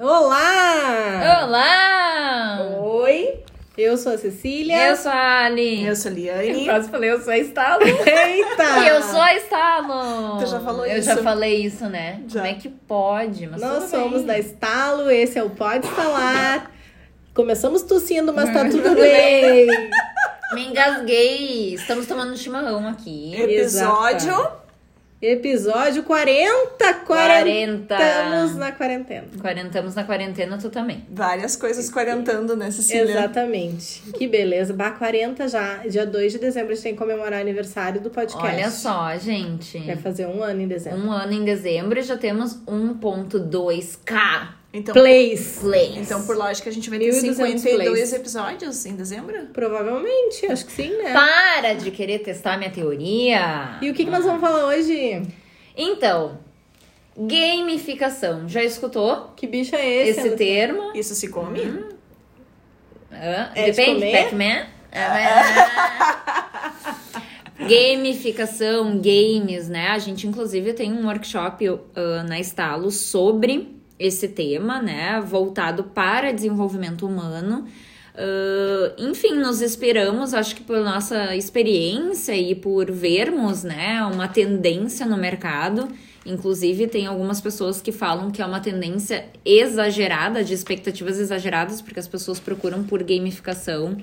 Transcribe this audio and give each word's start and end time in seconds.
Olá! 0.00 1.42
Olá! 1.42 2.60
Oi, 2.78 3.42
eu 3.76 3.96
sou 3.96 4.12
a 4.12 4.16
Cecília. 4.16 4.90
Eu 4.90 4.96
sou 4.96 5.10
a 5.10 5.46
Ali. 5.46 5.84
Eu 5.84 5.96
sou 5.96 6.12
a 6.12 6.14
Liane. 6.14 6.64
quase 6.66 6.88
falei, 6.88 7.10
eu 7.10 7.20
sou 7.20 7.32
a 7.32 7.38
Estalo. 7.38 7.82
Eita! 7.82 8.78
E 8.84 8.86
eu 8.94 9.02
sou 9.02 9.20
a 9.20 9.34
Estalo. 9.34 10.38
Tu 10.38 10.46
já 10.46 10.60
falou 10.60 10.86
eu 10.86 10.98
isso? 10.98 11.10
Eu 11.10 11.16
já 11.16 11.22
falei 11.24 11.56
isso, 11.66 11.86
né? 11.86 12.22
Já. 12.28 12.42
Como 12.42 12.52
é 12.52 12.54
que 12.54 12.68
pode? 12.68 13.48
Mas 13.48 13.60
Nós 13.60 13.90
somos 13.90 14.18
bem. 14.18 14.26
da 14.26 14.38
Estalo, 14.38 15.10
esse 15.10 15.36
é 15.36 15.42
o 15.42 15.50
Pode 15.50 15.88
Falar. 15.88 16.70
Começamos 17.34 17.82
tossindo, 17.82 18.32
mas 18.32 18.52
tá 18.52 18.68
tudo 18.68 18.94
bem. 18.94 19.66
Me 20.54 20.64
engasguei. 20.68 21.74
Estamos 21.74 22.06
tomando 22.06 22.36
chimarrão 22.36 22.86
aqui. 22.86 23.34
Episódio. 23.34 24.67
Episódio 25.20 26.04
40. 26.04 26.94
40. 27.04 27.94
Estamos 27.94 28.54
na 28.54 28.70
quarentena. 28.70 29.26
Quarentamos 29.40 29.94
na 29.96 30.04
quarentena, 30.04 30.58
tu 30.58 30.70
também. 30.70 31.04
Várias 31.10 31.56
coisas 31.56 31.90
quarentando, 31.90 32.56
né, 32.56 32.70
Cecília? 32.70 33.02
Exatamente. 33.02 34.02
Que 34.12 34.28
beleza. 34.28 34.72
Bah, 34.72 34.92
40 34.92 35.48
já. 35.48 35.78
Dia 35.78 36.06
2 36.06 36.32
de 36.34 36.38
dezembro 36.38 36.70
a 36.70 36.74
gente 36.74 36.84
tem 36.84 36.92
que 36.92 36.98
comemorar 36.98 37.40
o 37.40 37.42
aniversário 37.42 38.00
do 38.00 38.10
podcast. 38.10 38.46
Olha 38.46 38.70
só, 38.70 39.16
gente. 39.16 39.78
Vai 39.78 39.96
fazer 39.96 40.26
um 40.26 40.40
ano 40.40 40.60
em 40.60 40.68
dezembro. 40.68 41.00
Um 41.00 41.10
ano 41.10 41.32
em 41.32 41.44
dezembro 41.44 41.98
e 41.98 42.02
já 42.02 42.16
temos 42.16 42.54
1.2k 42.64 44.57
Então, 44.70 44.92
Plays. 44.92 45.58
plays. 45.62 45.96
então, 45.96 46.26
por 46.26 46.36
lógica, 46.36 46.68
a 46.68 46.72
gente 46.72 46.90
vai 46.90 46.98
ter 46.98 47.06
1.200 47.08 47.34
52 47.36 47.74
plays. 47.88 48.12
episódios 48.12 48.84
em 48.84 48.94
dezembro? 48.94 49.46
Provavelmente, 49.52 50.44
acho 50.46 50.66
que 50.66 50.72
sim, 50.72 50.90
né? 51.02 51.12
Para 51.14 51.72
de 51.72 51.90
querer 51.90 52.18
testar 52.18 52.58
minha 52.58 52.70
teoria. 52.70 53.78
E 53.80 53.88
o 53.88 53.94
que, 53.94 54.04
que 54.04 54.10
nós 54.10 54.24
vamos 54.26 54.42
falar 54.42 54.66
hoje? 54.66 55.22
Então, 55.74 56.38
gamificação. 57.16 58.46
Já 58.48 58.62
escutou 58.62 59.32
Que 59.34 59.46
bicho 59.46 59.74
é 59.74 59.88
esse? 60.08 60.20
esse 60.20 60.30
termo? 60.36 60.92
Isso 60.94 61.14
se 61.14 61.28
come? 61.28 61.62
Hã? 63.10 63.50
É 63.54 63.70
de 63.70 63.76
Depende, 63.76 63.94
comer? 64.00 64.24
Pac-Man? 64.24 64.66
Ah, 64.92 66.72
Gamificação, 67.68 69.00
games, 69.00 69.68
né? 69.68 69.88
A 69.88 69.98
gente, 69.98 70.26
inclusive, 70.26 70.72
tem 70.74 70.92
um 70.92 71.06
workshop 71.06 71.66
ah, 71.96 72.22
na 72.22 72.38
Estalo 72.38 72.90
sobre 72.90 73.77
esse 73.98 74.28
tema, 74.28 74.80
né? 74.80 75.20
Voltado 75.20 75.84
para 75.84 76.32
desenvolvimento 76.32 77.06
humano. 77.06 77.66
Ah, 78.18 78.92
enfim, 78.98 79.34
nos 79.34 79.62
inspiramos, 79.62 80.34
acho 80.34 80.56
que 80.56 80.62
por 80.62 80.78
nossa 80.80 81.36
experiência 81.36 82.36
e 82.36 82.54
por 82.54 82.90
vermos, 82.90 83.62
né, 83.62 84.02
uma 84.04 84.26
tendência 84.26 85.06
no 85.06 85.16
mercado. 85.16 85.88
Inclusive, 86.26 86.88
tem 86.88 87.06
algumas 87.06 87.40
pessoas 87.40 87.80
que 87.80 87.92
falam 87.92 88.30
que 88.30 88.42
é 88.42 88.46
uma 88.46 88.60
tendência 88.60 89.26
exagerada, 89.44 90.42
de 90.42 90.52
expectativas 90.52 91.18
exageradas, 91.18 91.80
porque 91.80 92.00
as 92.00 92.08
pessoas 92.08 92.40
procuram 92.40 92.82
por 92.82 93.02
gamificação 93.04 93.96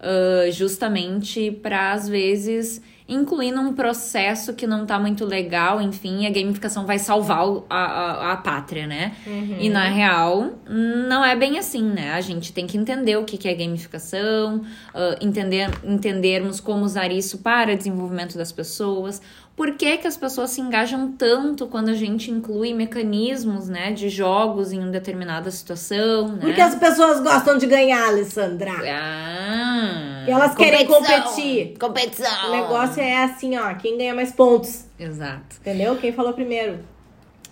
ah, 0.00 0.50
justamente 0.50 1.52
para, 1.62 1.92
às 1.92 2.08
vezes, 2.08 2.82
incluir 3.08 3.52
num 3.52 3.74
processo 3.74 4.54
que 4.54 4.66
não 4.66 4.86
tá 4.86 4.98
muito 4.98 5.24
legal, 5.24 5.80
enfim, 5.80 6.26
a 6.26 6.30
gamificação 6.30 6.86
vai 6.86 6.98
salvar 6.98 7.40
a, 7.68 7.76
a, 7.76 8.32
a 8.32 8.36
pátria, 8.36 8.86
né? 8.86 9.12
E 9.60 9.68
na 9.68 9.88
real, 9.88 10.52
não 10.66 11.24
é 11.24 11.34
bem 11.36 11.58
assim, 11.58 11.82
né? 11.82 12.12
A 12.12 12.20
gente 12.20 12.52
tem 12.52 12.66
que 12.66 12.78
entender 12.78 13.16
o 13.16 13.24
que, 13.24 13.36
que 13.36 13.48
é 13.48 13.54
gamificação, 13.54 14.62
ah, 14.94 15.16
entender, 15.20 15.68
entendermos 15.84 16.60
como 16.60 16.84
usar 16.84 17.10
isso 17.10 17.38
para 17.38 17.76
desenvolvimento 17.76 18.36
das 18.38 18.52
pessoas, 18.52 19.20
por 19.54 19.72
que, 19.76 19.98
que 19.98 20.06
as 20.06 20.16
pessoas 20.16 20.50
se 20.50 20.60
engajam 20.60 21.12
tanto 21.12 21.66
quando 21.66 21.90
a 21.90 21.94
gente 21.94 22.30
inclui 22.30 22.72
mecanismos, 22.72 23.68
né, 23.68 23.92
de 23.92 24.08
jogos 24.08 24.72
em 24.72 24.78
uma 24.78 24.90
determinada 24.90 25.50
situação, 25.50 26.28
né? 26.28 26.38
Porque 26.40 26.60
as 26.60 26.74
pessoas 26.74 27.20
gostam 27.20 27.58
de 27.58 27.66
ganhar, 27.66 28.08
Alessandra. 28.08 28.70
Ah, 28.72 30.24
E 30.26 30.30
elas 30.30 30.54
querem 30.54 30.86
competir. 30.86 31.74
Competição. 31.78 32.48
O 32.48 32.52
negócio 32.52 33.00
é 33.02 33.24
assim, 33.24 33.56
ó, 33.58 33.74
quem 33.74 33.98
ganha 33.98 34.14
mais 34.14 34.32
pontos. 34.32 34.84
Exato. 34.98 35.56
Entendeu? 35.60 35.96
Quem 35.96 36.12
falou 36.12 36.32
primeiro. 36.32 36.78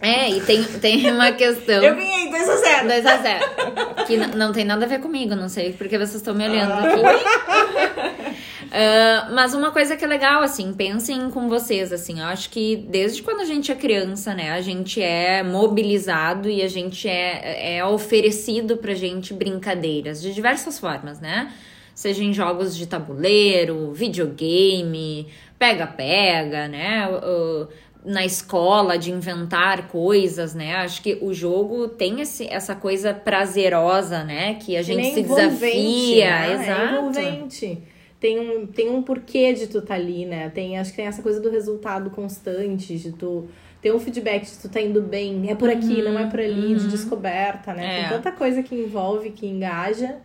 É, 0.02 0.30
e 0.30 0.40
tem, 0.40 0.62
tem 0.64 1.10
uma 1.12 1.30
questão. 1.36 1.82
Eu 1.84 1.94
ganhei 1.94 2.30
2 2.30 2.48
a 2.48 2.56
0. 2.56 2.88
2 2.88 3.06
a 3.06 3.16
0 3.18 3.44
Que 4.06 4.14
n- 4.16 4.34
não 4.34 4.50
tem 4.50 4.64
nada 4.64 4.86
a 4.86 4.88
ver 4.88 4.98
comigo, 5.00 5.34
não 5.36 5.50
sei 5.50 5.74
porque 5.74 5.98
vocês 5.98 6.14
estão 6.14 6.34
me 6.34 6.48
olhando 6.48 6.72
Ah. 6.72 6.78
aqui. 6.84 7.99
Ah, 8.70 9.28
mas 9.32 9.52
uma 9.52 9.70
coisa 9.70 9.96
que 9.96 10.04
é 10.04 10.08
legal, 10.08 10.42
assim, 10.42 10.72
pensem 10.72 11.28
com 11.30 11.48
vocês, 11.48 11.92
assim, 11.92 12.20
eu 12.20 12.26
acho 12.26 12.50
que 12.50 12.76
desde 12.76 13.22
quando 13.22 13.40
a 13.40 13.44
gente 13.44 13.72
é 13.72 13.74
criança, 13.74 14.32
né, 14.34 14.52
a 14.52 14.60
gente 14.60 15.02
é 15.02 15.42
mobilizado 15.42 16.48
e 16.48 16.62
a 16.62 16.68
gente 16.68 17.08
é, 17.08 17.78
é 17.78 17.84
oferecido 17.84 18.76
pra 18.76 18.94
gente 18.94 19.34
brincadeiras 19.34 20.22
de 20.22 20.32
diversas 20.32 20.78
formas, 20.78 21.20
né? 21.20 21.52
Seja 21.94 22.22
em 22.22 22.32
jogos 22.32 22.76
de 22.76 22.86
tabuleiro, 22.86 23.92
videogame, 23.92 25.26
pega-pega, 25.58 26.68
né? 26.68 27.06
ah, 27.10 27.66
na 28.02 28.24
escola 28.24 28.96
de 28.96 29.10
inventar 29.10 29.88
coisas, 29.88 30.54
né? 30.54 30.76
Acho 30.76 31.02
que 31.02 31.18
o 31.20 31.34
jogo 31.34 31.88
tem 31.88 32.20
esse, 32.22 32.46
essa 32.48 32.74
coisa 32.74 33.12
prazerosa, 33.12 34.24
né? 34.24 34.54
Que 34.54 34.76
a 34.76 34.82
gente 34.82 35.02
Nem 35.02 35.14
se 35.14 35.22
desafia. 35.22 36.30
né? 36.30 36.50
É 36.50 36.54
Exato. 36.54 36.94
envolvente. 36.94 37.78
Tem 38.20 38.38
um, 38.38 38.66
tem 38.66 38.90
um 38.90 39.02
porquê 39.02 39.54
de 39.54 39.66
tu 39.66 39.80
tá 39.80 39.94
ali, 39.94 40.26
né? 40.26 40.50
Tem, 40.50 40.78
acho 40.78 40.90
que 40.90 40.96
tem 40.96 41.06
essa 41.06 41.22
coisa 41.22 41.40
do 41.40 41.50
resultado 41.50 42.10
constante, 42.10 42.96
de 42.96 43.12
tu 43.12 43.48
ter 43.80 43.94
um 43.94 43.98
feedback 43.98 44.44
de 44.44 44.58
tu 44.58 44.68
tá 44.68 44.80
indo 44.80 45.00
bem, 45.00 45.50
é 45.50 45.54
por 45.54 45.70
aqui, 45.70 46.02
não 46.02 46.18
é 46.18 46.28
por 46.28 46.38
ali, 46.38 46.74
de 46.74 46.88
descoberta, 46.88 47.72
né? 47.72 47.82
Uhum. 47.82 47.90
É. 47.90 48.00
Tem 48.00 48.08
tanta 48.10 48.32
coisa 48.32 48.62
que 48.62 48.74
envolve, 48.74 49.30
que 49.30 49.46
engaja, 49.46 50.18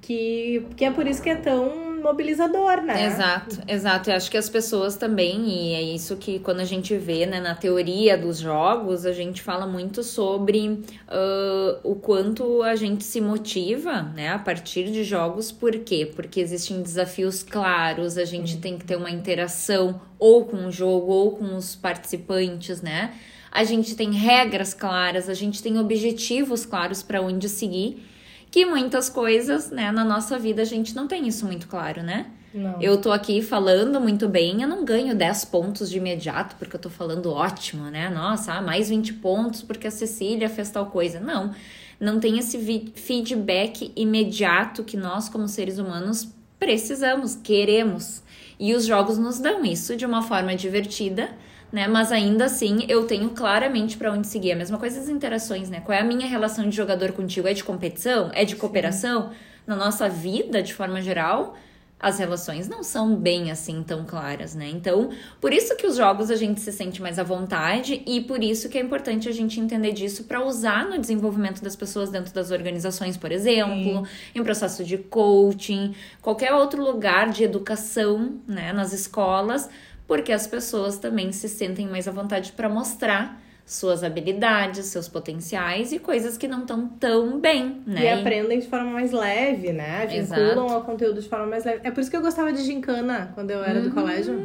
que, 0.00 0.66
que 0.76 0.84
é 0.84 0.90
por 0.90 1.06
isso 1.06 1.22
que 1.22 1.30
é 1.30 1.36
tão 1.36 1.87
mobilizador, 1.98 2.82
né? 2.82 3.06
Exato, 3.06 3.58
exato. 3.66 4.10
Eu 4.10 4.16
acho 4.16 4.30
que 4.30 4.36
as 4.36 4.48
pessoas 4.48 4.96
também, 4.96 5.48
e 5.48 5.74
é 5.74 5.82
isso 5.82 6.16
que 6.16 6.38
quando 6.38 6.60
a 6.60 6.64
gente 6.64 6.96
vê 6.96 7.26
né, 7.26 7.40
na 7.40 7.54
teoria 7.54 8.16
dos 8.16 8.38
jogos, 8.38 9.04
a 9.04 9.12
gente 9.12 9.42
fala 9.42 9.66
muito 9.66 10.02
sobre 10.02 10.82
ah, 11.06 11.78
o 11.82 11.94
quanto 11.94 12.62
a 12.62 12.76
gente 12.76 13.04
se 13.04 13.20
motiva 13.20 14.02
né, 14.02 14.30
a 14.30 14.38
partir 14.38 14.90
de 14.90 15.04
jogos. 15.04 15.52
Por 15.52 15.72
quê? 15.80 16.10
Porque 16.14 16.40
existem 16.40 16.82
desafios 16.82 17.42
claros, 17.42 18.16
a 18.16 18.24
gente 18.24 18.58
tem 18.58 18.78
que 18.78 18.84
ter 18.84 18.96
uma 18.96 19.10
interação 19.10 20.00
ou 20.18 20.44
com 20.44 20.66
o 20.66 20.72
jogo 20.72 21.12
ou 21.12 21.36
com 21.36 21.56
os 21.56 21.76
participantes, 21.76 22.82
né? 22.82 23.14
A 23.50 23.64
gente 23.64 23.96
tem 23.96 24.12
regras 24.12 24.74
claras, 24.74 25.28
a 25.28 25.34
gente 25.34 25.62
tem 25.62 25.78
objetivos 25.78 26.66
claros 26.66 27.02
para 27.02 27.20
onde 27.22 27.48
seguir. 27.48 28.07
Que 28.50 28.64
muitas 28.64 29.08
coisas, 29.08 29.70
né, 29.70 29.90
na 29.92 30.04
nossa 30.04 30.38
vida 30.38 30.62
a 30.62 30.64
gente 30.64 30.94
não 30.94 31.06
tem 31.06 31.26
isso 31.28 31.44
muito 31.46 31.68
claro, 31.68 32.02
né? 32.02 32.26
Não. 32.52 32.80
Eu 32.80 33.00
tô 33.00 33.12
aqui 33.12 33.42
falando 33.42 34.00
muito 34.00 34.26
bem, 34.26 34.62
eu 34.62 34.68
não 34.68 34.84
ganho 34.84 35.14
10 35.14 35.44
pontos 35.46 35.90
de 35.90 35.98
imediato 35.98 36.56
porque 36.56 36.76
eu 36.76 36.80
tô 36.80 36.88
falando 36.88 37.30
ótimo, 37.30 37.84
né? 37.90 38.08
Nossa, 38.08 38.54
ah, 38.54 38.62
mais 38.62 38.88
20 38.88 39.14
pontos 39.14 39.62
porque 39.62 39.86
a 39.86 39.90
Cecília 39.90 40.48
fez 40.48 40.70
tal 40.70 40.86
coisa. 40.86 41.20
Não, 41.20 41.54
não 42.00 42.18
tem 42.18 42.38
esse 42.38 42.58
feedback 42.94 43.92
imediato 43.94 44.82
que 44.82 44.96
nós, 44.96 45.28
como 45.28 45.46
seres 45.46 45.78
humanos, 45.78 46.28
precisamos, 46.58 47.34
queremos. 47.34 48.22
E 48.58 48.74
os 48.74 48.86
jogos 48.86 49.18
nos 49.18 49.38
dão 49.38 49.64
isso 49.64 49.94
de 49.94 50.06
uma 50.06 50.22
forma 50.22 50.56
divertida, 50.56 51.30
né? 51.72 51.86
Mas 51.86 52.12
ainda 52.12 52.46
assim 52.46 52.84
eu 52.88 53.06
tenho 53.06 53.30
claramente 53.30 53.96
pra 53.96 54.12
onde 54.12 54.26
seguir. 54.26 54.52
A 54.52 54.56
mesma 54.56 54.78
coisa 54.78 55.00
as 55.00 55.08
interações, 55.08 55.70
né? 55.70 55.80
Qual 55.80 55.96
é 55.96 56.00
a 56.00 56.04
minha 56.04 56.26
relação 56.26 56.68
de 56.68 56.76
jogador 56.76 57.12
contigo? 57.12 57.48
É 57.48 57.54
de 57.54 57.64
competição? 57.64 58.30
É 58.34 58.44
de 58.44 58.56
cooperação? 58.56 59.30
Na 59.66 59.76
nossa 59.76 60.08
vida, 60.08 60.62
de 60.62 60.72
forma 60.72 61.00
geral, 61.02 61.54
as 62.00 62.18
relações 62.18 62.68
não 62.68 62.82
são 62.82 63.16
bem 63.16 63.50
assim 63.50 63.82
tão 63.82 64.04
claras, 64.04 64.54
né? 64.54 64.68
Então, 64.68 65.10
por 65.40 65.52
isso 65.52 65.76
que 65.76 65.86
os 65.86 65.96
jogos 65.96 66.30
a 66.30 66.36
gente 66.36 66.60
se 66.60 66.70
sente 66.70 67.02
mais 67.02 67.18
à 67.18 67.22
vontade 67.22 68.02
e 68.06 68.20
por 68.20 68.42
isso 68.42 68.68
que 68.68 68.78
é 68.78 68.80
importante 68.80 69.28
a 69.28 69.32
gente 69.32 69.58
entender 69.58 69.92
disso 69.92 70.24
para 70.24 70.44
usar 70.44 70.88
no 70.88 70.98
desenvolvimento 70.98 71.62
das 71.62 71.74
pessoas 71.74 72.08
dentro 72.08 72.32
das 72.32 72.50
organizações, 72.50 73.16
por 73.16 73.32
exemplo, 73.32 74.06
em 74.34 74.44
processo 74.44 74.84
de 74.84 74.96
coaching, 74.96 75.94
qualquer 76.22 76.52
outro 76.52 76.82
lugar 76.82 77.30
de 77.30 77.42
educação, 77.42 78.38
né, 78.46 78.72
nas 78.72 78.92
escolas, 78.92 79.68
porque 80.08 80.32
as 80.32 80.46
pessoas 80.46 80.98
também 80.98 81.30
se 81.30 81.48
sentem 81.48 81.86
mais 81.86 82.08
à 82.08 82.10
vontade 82.10 82.50
para 82.52 82.68
mostrar 82.68 83.40
suas 83.66 84.02
habilidades, 84.02 84.86
seus 84.86 85.08
potenciais 85.08 85.92
e 85.92 85.98
coisas 85.98 86.38
que 86.38 86.48
não 86.48 86.60
estão 86.62 86.88
tão 86.88 87.38
bem, 87.38 87.82
né? 87.86 88.02
E 88.02 88.08
aprendem 88.08 88.60
de 88.60 88.66
forma 88.66 88.90
mais 88.92 89.12
leve, 89.12 89.74
né? 89.74 90.06
Vinculam 90.06 90.46
Exato. 90.46 90.60
ao 90.74 90.82
conteúdo 90.84 91.20
de 91.20 91.28
forma 91.28 91.46
mais 91.48 91.66
leve. 91.66 91.80
É 91.84 91.90
por 91.90 92.00
isso 92.00 92.10
que 92.10 92.16
eu 92.16 92.22
gostava 92.22 92.50
de 92.50 92.62
gincana 92.64 93.30
quando 93.34 93.50
eu 93.50 93.62
era 93.62 93.82
do 93.82 93.90
Hum. 93.90 93.92
colégio. 93.92 94.40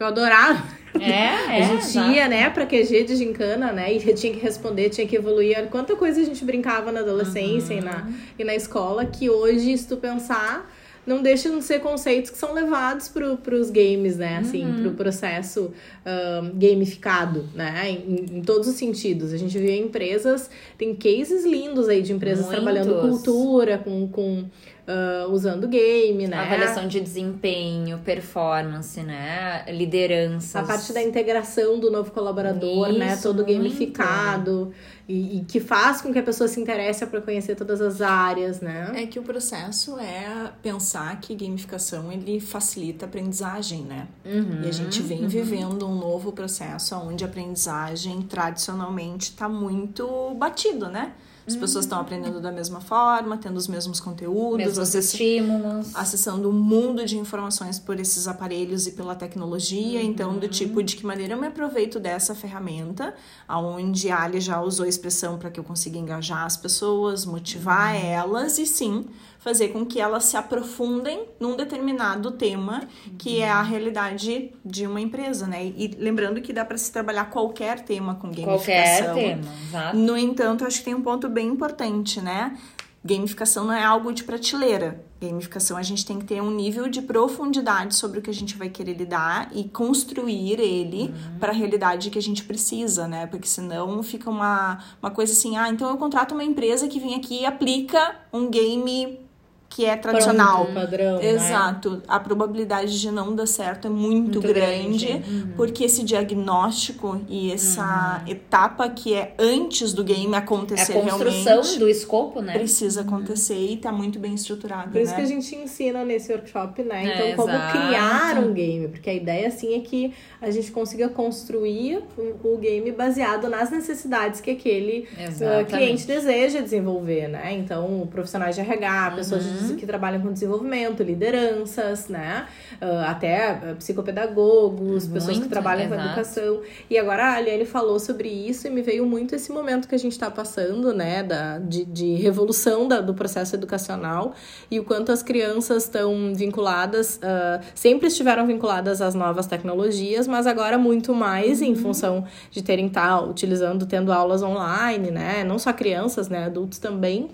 Eu 0.00 0.06
adorava. 0.08 0.60
É, 0.98 0.98
é. 1.08 1.58
a 1.58 1.62
gente 1.62 1.84
exato. 1.84 2.10
ia, 2.10 2.26
né, 2.26 2.50
pra 2.50 2.66
QG 2.66 3.04
de 3.04 3.14
gincana, 3.14 3.70
né? 3.70 3.92
E 3.94 4.12
tinha 4.14 4.32
que 4.32 4.40
responder, 4.40 4.88
tinha 4.90 5.06
que 5.06 5.14
evoluir. 5.14 5.56
Olha 5.56 5.68
Quanta 5.68 5.94
coisa 5.94 6.20
a 6.20 6.24
gente 6.24 6.44
brincava 6.44 6.90
na 6.90 6.98
adolescência 6.98 7.74
e, 7.74 7.80
na, 7.80 8.08
e 8.36 8.42
na 8.42 8.56
escola 8.56 9.06
que 9.06 9.30
hoje, 9.30 9.78
se 9.78 9.86
tu 9.86 9.98
pensar, 9.98 10.68
não 11.08 11.22
deixam 11.22 11.58
de 11.58 11.64
ser 11.64 11.80
conceitos 11.80 12.30
que 12.30 12.38
são 12.38 12.52
levados 12.52 13.08
para 13.08 13.54
os 13.56 13.70
games, 13.70 14.16
né? 14.16 14.38
Assim, 14.38 14.64
Uhum. 14.64 14.80
para 14.82 14.88
o 14.88 14.94
processo 14.94 15.72
ahn, 16.04 16.50
gamificado, 16.54 17.48
né? 17.54 17.90
Em, 17.90 18.38
em 18.38 18.42
todos 18.42 18.68
os 18.68 18.74
sentidos. 18.76 19.32
A 19.32 19.36
gente 19.36 19.58
vê 19.58 19.78
empresas, 19.78 20.50
tem 20.76 20.94
cases 20.94 21.44
lindos 21.44 21.88
aí 21.88 22.02
de 22.02 22.12
empresas 22.12 22.44
Muitos. 22.46 22.62
trabalhando 22.62 23.00
cultura, 23.00 23.78
com, 23.78 24.06
com 24.08 24.44
ah, 24.86 25.26
usando 25.30 25.68
game, 25.68 26.26
né? 26.26 26.36
Avaliação 26.38 26.88
de 26.88 26.98
desempenho, 27.00 27.98
performance, 27.98 29.00
né? 29.02 29.64
Lideranças. 29.68 30.56
A 30.56 30.62
parte 30.62 30.92
da 30.94 31.02
integração 31.02 31.78
do 31.78 31.90
novo 31.90 32.10
colaborador, 32.10 32.92
né? 32.92 33.12
Isso, 33.12 33.22
Todo 33.22 33.44
muito. 33.44 33.52
gamificado. 33.52 34.72
E, 35.08 35.38
e 35.38 35.44
que 35.44 35.58
faz 35.58 36.02
com 36.02 36.12
que 36.12 36.18
a 36.18 36.22
pessoa 36.22 36.46
se 36.46 36.60
interesse 36.60 37.06
para 37.06 37.20
conhecer 37.22 37.56
todas 37.56 37.80
as 37.80 38.02
áreas, 38.02 38.60
né? 38.60 38.92
É 38.94 39.06
que 39.06 39.18
o 39.18 39.22
processo 39.22 39.98
é 39.98 40.52
pensar 40.62 41.18
que 41.20 41.34
gamificação 41.34 42.12
ele 42.12 42.38
facilita 42.40 43.06
a 43.06 43.08
aprendizagem, 43.08 43.82
né? 43.84 44.06
Uhum, 44.24 44.62
E 44.64 44.68
a 44.68 44.72
gente 44.72 45.00
vem 45.00 45.26
vivendo 45.26 45.86
um 45.88 45.94
novo 45.94 46.30
processo 46.32 46.94
onde 46.96 47.24
a 47.24 47.26
aprendizagem 47.26 48.20
tradicionalmente 48.20 49.30
está 49.30 49.48
muito 49.48 50.34
batido, 50.34 50.88
né? 50.90 51.14
As 51.48 51.56
pessoas 51.56 51.86
estão 51.86 51.98
aprendendo 51.98 52.40
da 52.40 52.52
mesma 52.52 52.78
forma, 52.80 53.38
tendo 53.38 53.56
os 53.56 53.66
mesmos 53.66 53.98
conteúdos, 54.00 54.58
Mesmos 54.58 54.94
estímulos. 54.94 55.96
acessando 55.96 56.48
um 56.50 56.52
mundo 56.52 57.06
de 57.06 57.16
informações 57.16 57.78
por 57.78 57.98
esses 57.98 58.28
aparelhos 58.28 58.86
e 58.86 58.92
pela 58.92 59.14
tecnologia. 59.14 60.02
Então, 60.02 60.32
Uhum. 60.32 60.38
do 60.38 60.48
tipo, 60.48 60.82
de 60.82 60.94
que 60.94 61.06
maneira 61.06 61.32
eu 61.34 61.40
me 61.40 61.46
aproveito 61.46 61.98
dessa 61.98 62.34
ferramenta, 62.34 63.14
aonde 63.46 64.10
a 64.10 64.22
Ali 64.22 64.40
já 64.40 64.60
usou 64.60 64.84
a 64.84 64.88
expressão 64.88 65.38
para 65.38 65.50
que 65.50 65.58
eu 65.58 65.64
consiga 65.64 65.96
engajar 65.98 66.44
as 66.44 66.56
pessoas, 66.56 67.24
motivar 67.24 67.94
Uhum. 67.94 68.00
elas 68.04 68.58
e 68.58 68.66
sim 68.66 69.06
fazer 69.38 69.68
com 69.68 69.86
que 69.86 70.00
elas 70.00 70.24
se 70.24 70.36
aprofundem 70.36 71.26
num 71.38 71.56
determinado 71.56 72.32
tema 72.32 72.82
que 73.16 73.40
é 73.40 73.48
a 73.48 73.62
realidade 73.62 74.52
de 74.64 74.86
uma 74.86 75.00
empresa, 75.00 75.46
né? 75.46 75.64
E 75.64 75.96
lembrando 75.98 76.40
que 76.40 76.52
dá 76.52 76.64
para 76.64 76.76
se 76.76 76.92
trabalhar 76.92 77.26
qualquer 77.26 77.80
tema 77.80 78.14
com 78.16 78.30
gamificação. 78.30 79.06
Qualquer 79.06 79.14
tema, 79.14 79.52
exato. 79.68 79.96
No 79.96 80.16
entanto, 80.16 80.64
acho 80.64 80.78
que 80.78 80.84
tem 80.84 80.94
um 80.94 81.02
ponto 81.02 81.28
bem 81.28 81.48
importante, 81.48 82.20
né? 82.20 82.56
Gamificação 83.04 83.64
não 83.64 83.72
é 83.72 83.82
algo 83.82 84.12
de 84.12 84.24
prateleira. 84.24 85.00
Gamificação 85.20 85.76
a 85.76 85.82
gente 85.82 86.04
tem 86.04 86.18
que 86.18 86.24
ter 86.24 86.42
um 86.42 86.50
nível 86.50 86.88
de 86.88 87.00
profundidade 87.00 87.94
sobre 87.94 88.18
o 88.18 88.22
que 88.22 88.28
a 88.28 88.34
gente 88.34 88.56
vai 88.56 88.68
querer 88.68 88.94
lidar 88.94 89.50
e 89.54 89.64
construir 89.68 90.60
ele 90.60 91.14
para 91.38 91.52
a 91.52 91.54
realidade 91.54 92.10
que 92.10 92.18
a 92.18 92.22
gente 92.22 92.42
precisa, 92.42 93.06
né? 93.06 93.26
Porque 93.26 93.46
senão 93.46 94.02
fica 94.02 94.28
uma, 94.28 94.78
uma 95.00 95.10
coisa 95.12 95.32
assim, 95.32 95.56
ah, 95.56 95.68
então 95.70 95.88
eu 95.88 95.96
contrato 95.96 96.32
uma 96.32 96.44
empresa 96.44 96.88
que 96.88 96.98
vem 96.98 97.14
aqui 97.14 97.42
e 97.42 97.46
aplica 97.46 98.16
um 98.32 98.50
game 98.50 99.27
que 99.68 99.84
é 99.84 99.96
tradicional. 99.96 100.64
Pronto, 100.64 100.74
padrão, 100.74 101.18
né? 101.18 101.30
Exato. 101.30 102.02
A 102.08 102.18
probabilidade 102.18 102.98
de 103.00 103.10
não 103.10 103.34
dar 103.34 103.46
certo 103.46 103.86
é 103.86 103.90
muito, 103.90 104.40
Muito 104.40 104.40
grande, 104.40 105.06
grande. 105.06 105.30
Uhum. 105.30 105.52
porque 105.56 105.84
esse 105.84 106.02
diagnóstico 106.02 107.20
e 107.28 107.52
essa 107.52 108.22
etapa 108.26 108.88
que 108.88 109.14
é 109.14 109.34
antes 109.38 109.92
do 109.92 110.02
game 110.02 110.32
É 110.32 110.36
a 110.36 110.38
acontecer 110.38 110.94
construção 110.94 111.44
realmente 111.44 111.78
do 111.78 111.88
escopo, 111.88 112.40
né? 112.40 112.54
precisa 112.54 113.02
acontecer 113.02 113.58
e 113.58 113.76
tá 113.76 113.92
muito 113.92 114.18
bem 114.18 114.34
estruturado, 114.34 114.90
Por 114.90 115.00
isso 115.00 115.10
né? 115.12 115.16
que 115.16 115.22
a 115.22 115.26
gente 115.26 115.54
ensina 115.54 116.04
nesse 116.04 116.32
workshop, 116.32 116.82
né? 116.82 117.04
É, 117.04 117.32
Então, 117.32 117.44
como 117.44 117.54
exato. 117.54 117.78
criar 117.78 118.38
um 118.38 118.52
game. 118.52 118.88
Porque 118.88 119.10
a 119.10 119.14
ideia, 119.14 119.48
assim, 119.48 119.74
é 119.74 119.80
que 119.80 120.14
a 120.40 120.50
gente 120.50 120.70
consiga 120.72 121.08
construir 121.08 122.02
o, 122.16 122.54
o 122.54 122.58
game 122.58 122.90
baseado 122.92 123.48
nas 123.48 123.70
necessidades 123.70 124.40
que 124.40 124.50
aquele 124.50 125.08
uh, 125.18 125.66
cliente 125.66 126.06
deseja 126.06 126.60
desenvolver, 126.60 127.28
né? 127.28 127.54
Então, 127.54 128.08
profissionais 128.10 128.54
de 128.56 128.62
RH, 128.62 129.12
pessoas 129.16 129.44
Uhum. 129.60 129.66
de- 129.68 129.74
que 129.74 129.86
trabalham 129.86 130.20
com 130.20 130.32
desenvolvimento, 130.32 131.02
lideranças, 131.02 132.08
né? 132.08 132.46
Uh, 132.80 133.04
até 133.06 133.52
uh, 133.72 133.76
psicopedagogos, 133.76 135.06
pessoas 135.06 135.34
que 135.34 135.40
Muito, 135.40 135.50
trabalham 135.50 135.88
com 135.88 135.94
exato. 135.94 136.08
educação. 136.08 136.60
E 136.90 136.98
agora 136.98 137.24
a 137.24 137.34
Aliane 137.36 137.64
falou 137.64 137.98
sobre 137.98 138.28
isso 138.28 138.66
e 138.66 138.70
me 138.70 138.82
veio 138.82 139.06
muito 139.06 139.34
esse 139.34 139.50
momento 139.52 139.88
que 139.88 139.94
a 139.94 139.98
gente 139.98 140.12
está 140.12 140.30
passando, 140.30 140.92
né? 140.92 141.22
Da, 141.22 141.58
de, 141.58 141.84
de 141.84 142.14
revolução 142.14 142.86
da- 142.88 143.00
do 143.00 143.14
processo 143.14 143.54
educacional 143.56 144.34
e 144.70 144.78
o 144.78 144.84
quanto 144.84 145.12
as 145.12 145.22
crianças 145.22 145.84
estão 145.84 146.32
vinculadas, 146.34 147.18
ah, 147.22 147.60
sempre 147.74 148.08
estiveram 148.08 148.46
vinculadas 148.46 149.00
às 149.00 149.14
novas 149.14 149.46
tecnologias, 149.46 150.26
mas 150.26 150.46
agora 150.46 150.78
muito 150.78 151.14
mais 151.14 151.62
em 151.62 151.74
função 151.74 152.24
de 152.50 152.62
terem 152.62 152.86
estar 152.86 153.20
utilizando, 153.22 153.86
tendo 153.86 154.12
aulas 154.12 154.42
online, 154.42 155.10
né? 155.10 155.44
Não 155.44 155.58
só 155.58 155.72
crianças, 155.72 156.28
né? 156.28 156.44
Adultos 156.46 156.78
também. 156.78 157.28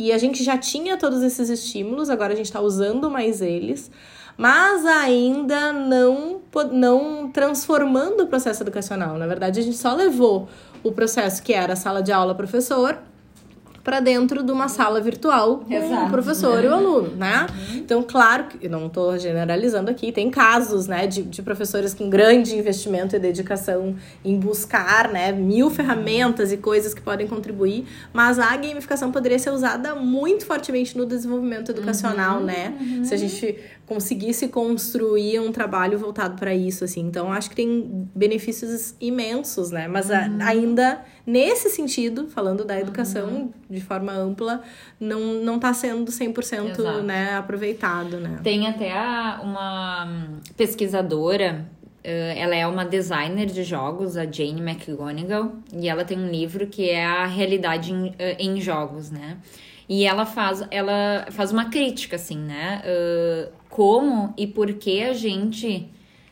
E 0.00 0.12
a 0.12 0.16
gente 0.16 0.42
já 0.42 0.56
tinha 0.56 0.96
todos 0.96 1.22
esses 1.22 1.50
estímulos, 1.50 2.08
agora 2.08 2.32
a 2.32 2.36
gente 2.36 2.46
está 2.46 2.58
usando 2.58 3.10
mais 3.10 3.42
eles, 3.42 3.90
mas 4.34 4.86
ainda 4.86 5.74
não, 5.74 6.40
não 6.72 7.30
transformando 7.30 8.22
o 8.22 8.26
processo 8.26 8.62
educacional. 8.62 9.18
Na 9.18 9.26
verdade, 9.26 9.60
a 9.60 9.62
gente 9.62 9.76
só 9.76 9.94
levou 9.94 10.48
o 10.82 10.90
processo 10.90 11.42
que 11.42 11.52
era 11.52 11.76
sala 11.76 12.02
de 12.02 12.10
aula 12.12 12.34
professor 12.34 12.98
para 13.82 14.00
dentro 14.00 14.42
de 14.42 14.52
uma 14.52 14.68
sala 14.68 15.00
virtual 15.00 15.58
com 15.58 15.72
Exato. 15.72 16.06
o 16.06 16.10
professor 16.10 16.62
e 16.62 16.66
o 16.66 16.74
aluno, 16.74 17.16
né? 17.16 17.46
Então, 17.74 18.02
claro 18.02 18.44
que 18.44 18.68
não 18.68 18.86
estou 18.86 19.18
generalizando 19.18 19.90
aqui, 19.90 20.12
tem 20.12 20.30
casos, 20.30 20.86
né, 20.86 21.06
de, 21.06 21.22
de 21.22 21.42
professores 21.42 21.94
com 21.94 22.10
grande 22.10 22.56
investimento 22.56 23.16
e 23.16 23.18
dedicação 23.18 23.96
em 24.24 24.38
buscar, 24.38 25.08
né, 25.08 25.32
mil 25.32 25.70
ferramentas 25.70 26.52
e 26.52 26.56
coisas 26.56 26.92
que 26.92 27.00
podem 27.00 27.26
contribuir, 27.26 27.86
mas 28.12 28.38
a 28.38 28.56
gamificação 28.56 29.10
poderia 29.10 29.38
ser 29.38 29.50
usada 29.50 29.94
muito 29.94 30.44
fortemente 30.44 30.96
no 30.96 31.06
desenvolvimento 31.06 31.70
educacional, 31.70 32.40
né? 32.40 32.74
Se 33.04 33.14
a 33.14 33.16
gente 33.16 33.58
conseguisse 33.90 34.46
construir 34.46 35.40
um 35.40 35.50
trabalho 35.50 35.98
voltado 35.98 36.36
para 36.38 36.54
isso, 36.54 36.84
assim. 36.84 37.00
Então, 37.00 37.32
acho 37.32 37.50
que 37.50 37.56
tem 37.56 38.08
benefícios 38.14 38.94
imensos, 39.00 39.72
né? 39.72 39.88
Mas 39.88 40.12
a- 40.12 40.30
ainda 40.44 41.04
nesse 41.26 41.68
sentido, 41.68 42.28
falando 42.28 42.64
da 42.64 42.78
educação 42.78 43.52
de 43.68 43.80
forma 43.80 44.12
ampla, 44.12 44.62
não, 45.00 45.34
não 45.42 45.58
tá 45.58 45.74
sendo 45.74 46.12
100% 46.12 46.78
Exato. 46.78 47.02
né, 47.02 47.34
aproveitado, 47.34 48.18
né? 48.18 48.38
Tem 48.44 48.68
até 48.68 48.94
uma 49.42 50.06
hum, 50.06 50.38
pesquisadora, 50.56 51.68
eh, 52.04 52.36
ela 52.38 52.54
é 52.54 52.64
uma 52.68 52.84
designer 52.84 53.46
de 53.46 53.64
jogos, 53.64 54.16
a 54.16 54.24
Jane 54.24 54.60
McGonigal, 54.60 55.50
e 55.76 55.88
ela 55.88 56.04
tem 56.04 56.16
um 56.16 56.30
livro 56.30 56.64
que 56.68 56.88
é 56.88 57.04
a 57.04 57.26
realidade 57.26 57.92
em, 57.92 58.14
eh, 58.20 58.36
em 58.38 58.60
jogos, 58.60 59.10
né? 59.10 59.38
E 59.90 60.04
ela 60.04 60.24
faz, 60.24 60.62
ela 60.70 61.26
faz 61.32 61.50
uma 61.50 61.64
crítica, 61.64 62.14
assim, 62.14 62.38
né? 62.38 62.80
Eh, 62.84 63.48
como 63.68 64.32
e 64.38 64.46
por 64.46 64.72
que 64.74 65.02
a 65.02 65.12
gente 65.12 65.90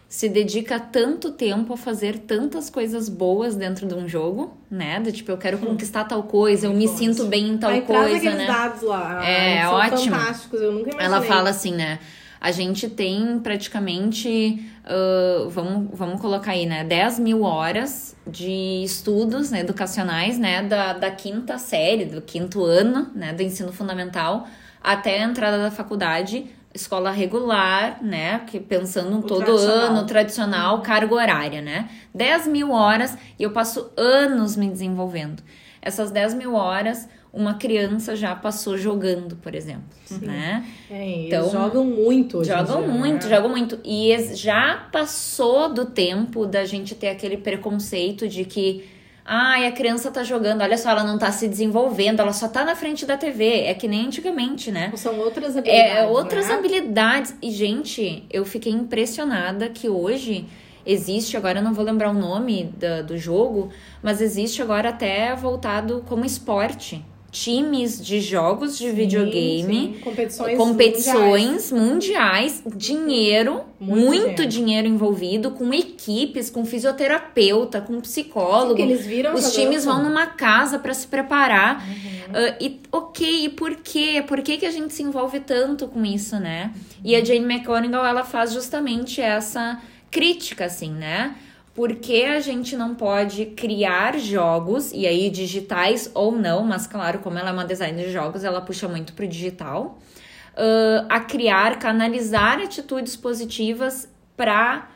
se 0.08 0.28
dedica 0.28 0.78
tanto 0.78 1.32
tempo 1.32 1.72
a 1.72 1.76
fazer 1.76 2.20
tantas 2.20 2.70
coisas 2.70 3.08
boas 3.08 3.56
dentro 3.56 3.84
de 3.84 3.94
um 3.94 4.06
jogo, 4.08 4.56
né? 4.70 5.00
Do 5.00 5.10
tipo, 5.10 5.32
eu 5.32 5.36
quero 5.36 5.58
conquistar 5.58 6.04
tal 6.04 6.22
coisa, 6.22 6.68
eu 6.68 6.72
me 6.72 6.86
sinto 6.86 7.24
bem 7.24 7.48
em 7.48 7.58
tal 7.58 7.70
Aí 7.70 7.82
traz 7.82 8.02
coisa, 8.02 8.16
aqueles 8.16 8.38
né? 8.38 8.46
dados 8.46 8.82
lá. 8.82 9.28
É, 9.28 9.62
são 9.62 9.74
ótimo. 9.74 10.16
fantásticos, 10.16 10.60
eu 10.60 10.70
nunca 10.70 10.90
imaginei. 10.90 11.06
Ela 11.06 11.22
fala 11.22 11.50
assim, 11.50 11.72
né? 11.72 11.98
A 12.40 12.52
gente 12.52 12.88
tem 12.88 13.38
praticamente, 13.40 14.64
ah, 14.84 15.46
vamos, 15.48 15.88
vamos 15.92 16.20
colocar 16.20 16.52
aí, 16.52 16.66
né? 16.66 16.84
10 16.84 17.18
mil 17.18 17.42
horas 17.42 18.16
de 18.26 18.82
estudos 18.84 19.50
né, 19.50 19.60
educacionais, 19.60 20.38
né? 20.38 20.62
Da, 20.62 20.92
da 20.92 21.10
quinta 21.10 21.58
série, 21.58 22.04
do 22.04 22.22
quinto 22.22 22.64
ano, 22.64 23.10
né? 23.14 23.32
Do 23.32 23.42
ensino 23.42 23.72
fundamental, 23.72 24.46
até 24.82 25.22
a 25.22 25.24
entrada 25.24 25.58
da 25.58 25.70
faculdade, 25.70 26.46
escola 26.74 27.10
regular, 27.10 28.02
né? 28.02 28.40
Que 28.46 28.60
pensando 28.60 29.18
em 29.18 29.22
todo 29.22 29.44
tradicional. 29.44 29.78
ano, 29.78 30.06
tradicional, 30.06 30.82
carga 30.82 31.14
horária, 31.14 31.60
né? 31.60 31.88
10 32.14 32.46
mil 32.46 32.70
horas 32.70 33.16
e 33.38 33.42
eu 33.42 33.50
passo 33.50 33.90
anos 33.96 34.56
me 34.56 34.68
desenvolvendo. 34.68 35.42
Essas 35.80 36.10
10 36.10 36.34
mil 36.34 36.54
horas, 36.54 37.08
uma 37.32 37.54
criança 37.54 38.16
já 38.16 38.34
passou 38.34 38.76
jogando, 38.78 39.36
por 39.36 39.54
exemplo, 39.54 39.84
né? 40.22 40.64
É, 40.90 41.26
Então, 41.26 41.50
jogam 41.50 41.84
muito 41.84 42.38
hoje 42.38 42.50
Jogam 42.50 42.82
dia, 42.82 42.90
muito, 42.92 43.26
né? 43.26 43.34
jogam 43.36 43.50
muito. 43.50 43.78
E 43.84 44.16
já 44.34 44.88
passou 44.90 45.72
do 45.72 45.84
tempo 45.86 46.46
da 46.46 46.64
gente 46.64 46.94
ter 46.94 47.08
aquele 47.08 47.36
preconceito 47.36 48.26
de 48.28 48.44
que. 48.44 48.84
Ai, 49.30 49.66
a 49.66 49.72
criança 49.72 50.10
tá 50.10 50.22
jogando, 50.24 50.62
olha 50.62 50.78
só, 50.78 50.88
ela 50.88 51.04
não 51.04 51.18
tá 51.18 51.30
se 51.30 51.46
desenvolvendo, 51.46 52.20
ela 52.20 52.32
só 52.32 52.48
tá 52.48 52.64
na 52.64 52.74
frente 52.74 53.04
da 53.04 53.14
TV. 53.18 53.60
É 53.64 53.74
que 53.74 53.86
nem 53.86 54.06
antigamente, 54.06 54.72
né? 54.72 54.90
São 54.96 55.18
outras 55.18 55.54
habilidades, 55.54 55.96
É, 55.98 56.06
outras 56.06 56.48
né? 56.48 56.54
habilidades. 56.54 57.34
E, 57.42 57.50
gente, 57.50 58.24
eu 58.30 58.46
fiquei 58.46 58.72
impressionada 58.72 59.68
que 59.68 59.86
hoje 59.86 60.46
existe, 60.86 61.36
agora 61.36 61.58
eu 61.58 61.62
não 61.62 61.74
vou 61.74 61.84
lembrar 61.84 62.08
o 62.08 62.14
nome 62.14 62.72
da- 62.78 63.02
do 63.02 63.18
jogo, 63.18 63.68
mas 64.02 64.22
existe 64.22 64.62
agora 64.62 64.88
até 64.88 65.34
voltado 65.36 66.02
como 66.08 66.24
esporte. 66.24 67.04
Times 67.30 68.02
de 68.02 68.20
jogos 68.20 68.78
de 68.78 68.88
sim, 68.88 68.94
videogame, 68.94 69.94
sim. 69.94 70.00
competições, 70.02 70.56
competições 70.56 71.72
mundiais. 71.72 72.62
mundiais, 72.62 72.62
dinheiro, 72.74 73.64
muito, 73.78 74.06
muito 74.06 74.46
dinheiro. 74.46 74.48
dinheiro. 74.48 74.88
envolvido, 74.88 75.50
com 75.50 75.72
equipes, 75.74 76.48
com 76.48 76.64
fisioterapeuta, 76.64 77.80
com 77.80 78.00
psicólogo. 78.00 78.76
Sim, 78.76 78.82
eles 78.82 79.06
viram 79.06 79.34
Os 79.34 79.52
times 79.52 79.84
vão 79.84 80.02
numa 80.02 80.26
casa 80.26 80.78
para 80.78 80.94
se 80.94 81.06
preparar. 81.06 81.86
Uhum. 81.86 82.18
Uh, 82.28 82.56
e 82.60 82.80
ok, 82.90 83.44
e 83.44 83.48
por 83.50 83.76
quê? 83.76 84.24
Por 84.26 84.40
que, 84.40 84.56
que 84.56 84.66
a 84.66 84.70
gente 84.70 84.94
se 84.94 85.02
envolve 85.02 85.40
tanto 85.40 85.86
com 85.86 86.04
isso, 86.04 86.38
né? 86.40 86.72
Uhum. 86.74 86.80
E 87.04 87.14
a 87.14 87.24
Jane 87.24 87.44
McGonigal, 87.44 88.04
ela 88.04 88.24
faz 88.24 88.52
justamente 88.52 89.20
essa 89.20 89.80
crítica, 90.10 90.64
assim, 90.64 90.90
né? 90.90 91.36
Por 91.78 91.94
que 91.94 92.24
a 92.24 92.40
gente 92.40 92.76
não 92.76 92.92
pode 92.92 93.46
criar 93.46 94.18
jogos, 94.18 94.90
e 94.92 95.06
aí 95.06 95.30
digitais 95.30 96.10
ou 96.12 96.32
não, 96.32 96.64
mas 96.64 96.88
claro, 96.88 97.20
como 97.20 97.38
ela 97.38 97.50
é 97.50 97.52
uma 97.52 97.64
designer 97.64 98.06
de 98.06 98.12
jogos, 98.12 98.42
ela 98.42 98.60
puxa 98.60 98.88
muito 98.88 99.12
pro 99.12 99.28
digital, 99.28 99.96
uh, 100.54 101.06
a 101.08 101.20
criar, 101.20 101.78
canalizar 101.78 102.58
atitudes 102.58 103.14
positivas 103.14 104.12
para 104.36 104.88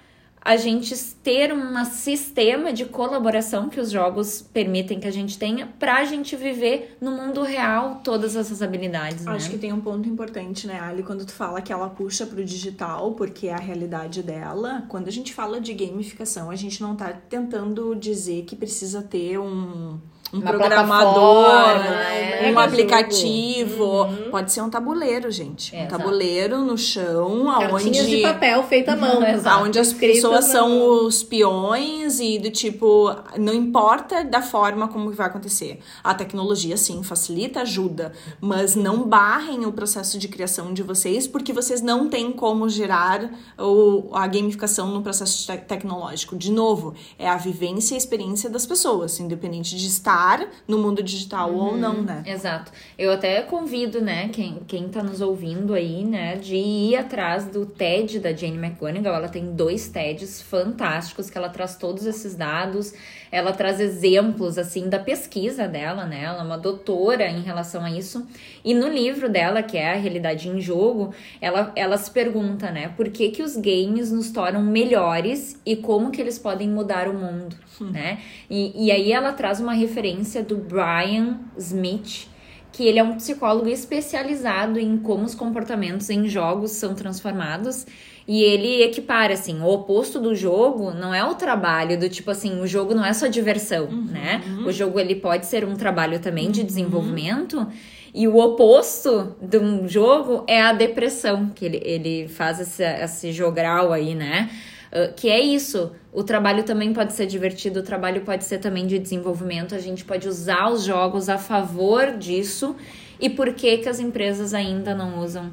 a 0.45 0.57
gente 0.57 0.95
ter 1.23 1.53
um 1.53 1.85
sistema 1.85 2.73
de 2.73 2.85
colaboração 2.85 3.69
que 3.69 3.79
os 3.79 3.91
jogos 3.91 4.43
permitem 4.43 4.99
que 4.99 5.07
a 5.07 5.11
gente 5.11 5.39
tenha 5.39 5.67
para 5.79 5.99
a 5.99 6.05
gente 6.05 6.35
viver 6.35 6.97
no 7.01 7.13
mundo 7.13 7.43
real 7.43 8.01
todas 8.03 8.35
essas 8.35 8.61
habilidades. 8.61 9.27
Acho 9.27 9.47
né? 9.47 9.53
que 9.53 9.59
tem 9.59 9.73
um 9.73 9.81
ponto 9.81 10.09
importante, 10.09 10.67
né, 10.67 10.81
Ali, 10.81 11.05
quando 11.05 11.25
tu 11.25 11.33
fala 11.33 11.63
que 11.63 11.73
ela 11.73 11.89
puxa 11.89 12.27
para 12.27 12.41
o 12.41 12.45
digital, 12.45 13.13
porque 13.13 13.47
é 13.47 13.55
a 13.55 13.59
realidade 13.59 14.23
dela. 14.23 14.85
Quando 14.89 15.07
a 15.07 15.13
gente 15.13 15.33
fala 15.33 15.61
de 15.61 15.73
gamificação, 15.73 16.51
a 16.51 16.57
gente 16.57 16.83
não 16.83 16.95
está 16.95 17.13
tentando 17.13 17.95
dizer 17.95 18.45
que 18.45 18.57
precisa 18.57 19.01
ter 19.01 19.39
um 19.39 19.99
um 20.33 20.39
uma 20.39 20.51
programador, 20.51 21.47
né? 21.79 22.51
um 22.51 22.59
aplicativo. 22.59 24.05
Uhum. 24.05 24.31
Pode 24.31 24.51
ser 24.51 24.63
um 24.63 24.71
tabuleiro, 24.71 25.31
gente. 25.31 25.77
É, 25.77 25.85
um 25.85 25.89
tabuleiro 25.89 26.59
no 26.63 26.79
chão, 26.79 27.51
aonde 27.51 28.07
de 28.07 28.23
papel 28.23 28.63
feita 28.65 28.93
à 28.93 28.97
mão, 28.97 29.21
aonde 29.45 29.79
as 29.79 29.93
pessoas 29.93 30.47
são 30.47 31.05
os 31.05 31.23
peões 31.23 32.19
e 32.19 32.39
do 32.39 32.51
tipo 32.51 33.15
não 33.39 33.53
importa 33.53 34.25
da 34.25 34.41
forma 34.41 34.89
como 34.89 35.13
vai 35.13 35.27
acontecer. 35.27 35.81
A 36.03 36.15
tecnologia 36.15 36.79
sim 36.79 37.03
facilita, 37.03 37.61
ajuda, 37.61 38.13
mas 38.41 38.75
não 38.75 39.03
barrem 39.03 39.67
o 39.67 39.73
processo 39.73 40.19
de 40.19 40.29
criação 40.29 40.73
de 40.73 40.83
vocês 40.83 41.27
porque 41.27 41.53
vocês 41.53 41.83
não 41.83 42.09
têm 42.09 42.33
como 42.33 42.69
gerar 42.71 43.31
o, 43.59 44.09
a 44.15 44.27
gamificação 44.27 44.89
no 44.89 45.03
processo 45.03 45.47
te 45.47 45.59
tecnológico. 45.59 46.37
De 46.37 46.51
novo, 46.51 46.95
é 47.19 47.29
a 47.29 47.37
vivência 47.37 47.95
e 47.95 47.97
a 47.97 47.99
experiência 47.99 48.49
das 48.49 48.65
pessoas, 48.65 49.21
independente 49.21 49.77
de 49.77 49.87
estar 49.87 50.22
estar 50.23 50.49
no 50.67 50.79
mundo 50.79 51.03
digital 51.03 51.51
uhum, 51.51 51.59
ou 51.59 51.77
não, 51.77 52.03
né? 52.03 52.23
Exato. 52.27 52.73
Eu 52.97 53.13
até 53.13 53.43
convido, 53.43 54.01
né, 54.01 54.29
quem, 54.29 54.61
quem 54.67 54.89
tá 54.89 55.03
nos 55.03 55.21
ouvindo 55.21 55.75
aí, 55.75 56.05
né, 56.05 56.37
de 56.37 56.57
ir 56.57 56.97
atrás 56.97 57.47
do 57.47 57.67
TED 57.67 58.21
da 58.21 58.33
Jane 58.33 58.57
McGonigal. 58.57 59.15
Ela 59.15 59.29
tem 59.29 59.55
dois 59.55 59.89
TEDs 59.89 60.41
fantásticos 60.41 61.29
que 61.29 61.37
ela 61.37 61.49
traz 61.49 61.77
todos 61.77 62.07
esses 62.07 62.35
dados, 62.35 62.95
ela 63.33 63.53
traz 63.53 63.81
exemplos, 63.81 64.59
assim, 64.59 64.91
da 64.91 64.99
pesquisa 64.99 65.67
dela, 65.67 66.05
né? 66.05 66.23
Ela 66.23 66.41
é 66.41 66.43
uma 66.43 66.59
doutora 66.59 67.27
em 67.27 67.41
relação 67.41 67.83
a 67.83 67.91
isso. 67.91 68.27
E 68.63 68.75
no 68.75 68.89
livro 68.89 69.31
dela, 69.31 69.63
que 69.63 69.79
é 69.79 69.93
A 69.93 69.97
Realidade 69.97 70.51
em 70.51 70.61
Jogo, 70.61 71.15
ela, 71.41 71.73
ela 71.75 71.97
se 71.97 72.11
pergunta, 72.11 72.71
né, 72.71 72.93
por 72.95 73.09
que 73.09 73.31
que 73.31 73.43
os 73.43 73.57
games 73.57 74.13
nos 74.13 74.31
tornam 74.31 74.63
melhores 74.63 75.59
e 75.65 75.75
como 75.75 76.11
que 76.11 76.21
eles 76.21 76.39
podem 76.39 76.69
mudar 76.69 77.09
o 77.09 77.15
mundo, 77.15 77.57
hum. 77.81 77.87
né? 77.91 78.19
E, 78.51 78.87
e 78.87 78.93
aí 78.93 79.11
ela 79.11 79.33
traz 79.33 79.61
uma 79.61 79.73
referência 79.73 80.43
do 80.43 80.59
Brian 80.59 81.41
Smith, 81.57 82.29
que 82.71 82.87
ele 82.87 82.99
é 82.99 83.03
um 83.03 83.17
psicólogo 83.17 83.69
especializado 83.69 84.79
em 84.79 84.99
como 84.99 85.25
os 85.25 85.35
comportamentos 85.35 86.11
em 86.11 86.29
jogos 86.29 86.73
são 86.73 86.95
transformados. 86.95 87.87
E 88.27 88.43
ele 88.43 88.83
equipara, 88.83 89.35
assim, 89.35 89.61
o 89.61 89.67
oposto 89.67 90.21
do 90.21 90.35
jogo 90.35 90.93
não 90.93 91.13
é 91.13 91.25
o 91.25 91.35
trabalho, 91.35 91.99
do 91.99 92.09
tipo 92.09 92.31
assim, 92.31 92.61
o 92.61 92.67
jogo 92.67 92.95
não 92.95 93.05
é 93.05 93.13
só 93.13 93.27
diversão, 93.27 93.87
uhum. 93.87 94.05
né? 94.05 94.43
O 94.65 94.71
jogo, 94.71 95.01
ele 95.01 95.17
pode 95.17 95.47
ser 95.47 95.65
um 95.65 95.75
trabalho 95.75 96.21
também 96.21 96.51
de 96.51 96.61
uhum. 96.61 96.67
desenvolvimento. 96.67 97.67
E 98.15 98.29
o 98.29 98.37
oposto 98.37 99.35
de 99.41 99.59
um 99.59 99.89
jogo 99.89 100.45
é 100.47 100.61
a 100.61 100.73
depressão, 100.73 101.49
que 101.49 101.65
ele, 101.65 101.81
ele 101.83 102.29
faz 102.29 102.61
esse, 102.61 102.85
esse 102.85 103.33
jogral 103.33 103.93
aí, 103.93 104.15
né? 104.15 104.51
Uh, 104.93 105.15
que 105.15 105.31
é 105.31 105.41
isso. 105.41 105.91
O 106.13 106.23
trabalho 106.23 106.63
também 106.63 106.93
pode 106.93 107.15
ser 107.15 107.27
divertido, 107.27 107.81
o 107.81 107.83
trabalho 107.83 108.21
pode 108.21 108.45
ser 108.45 108.59
também 108.59 108.87
de 108.87 108.99
desenvolvimento. 108.99 109.75
A 109.75 109.79
gente 109.79 110.05
pode 110.05 110.29
usar 110.29 110.71
os 110.71 110.85
jogos 110.85 111.31
a 111.31 111.39
favor 111.39 112.13
disso. 112.19 112.77
E 113.19 113.31
por 113.31 113.55
que, 113.55 113.79
que 113.79 113.89
as 113.89 113.99
empresas 113.99 114.53
ainda 114.53 114.95
não 114.95 115.21
usam 115.21 115.51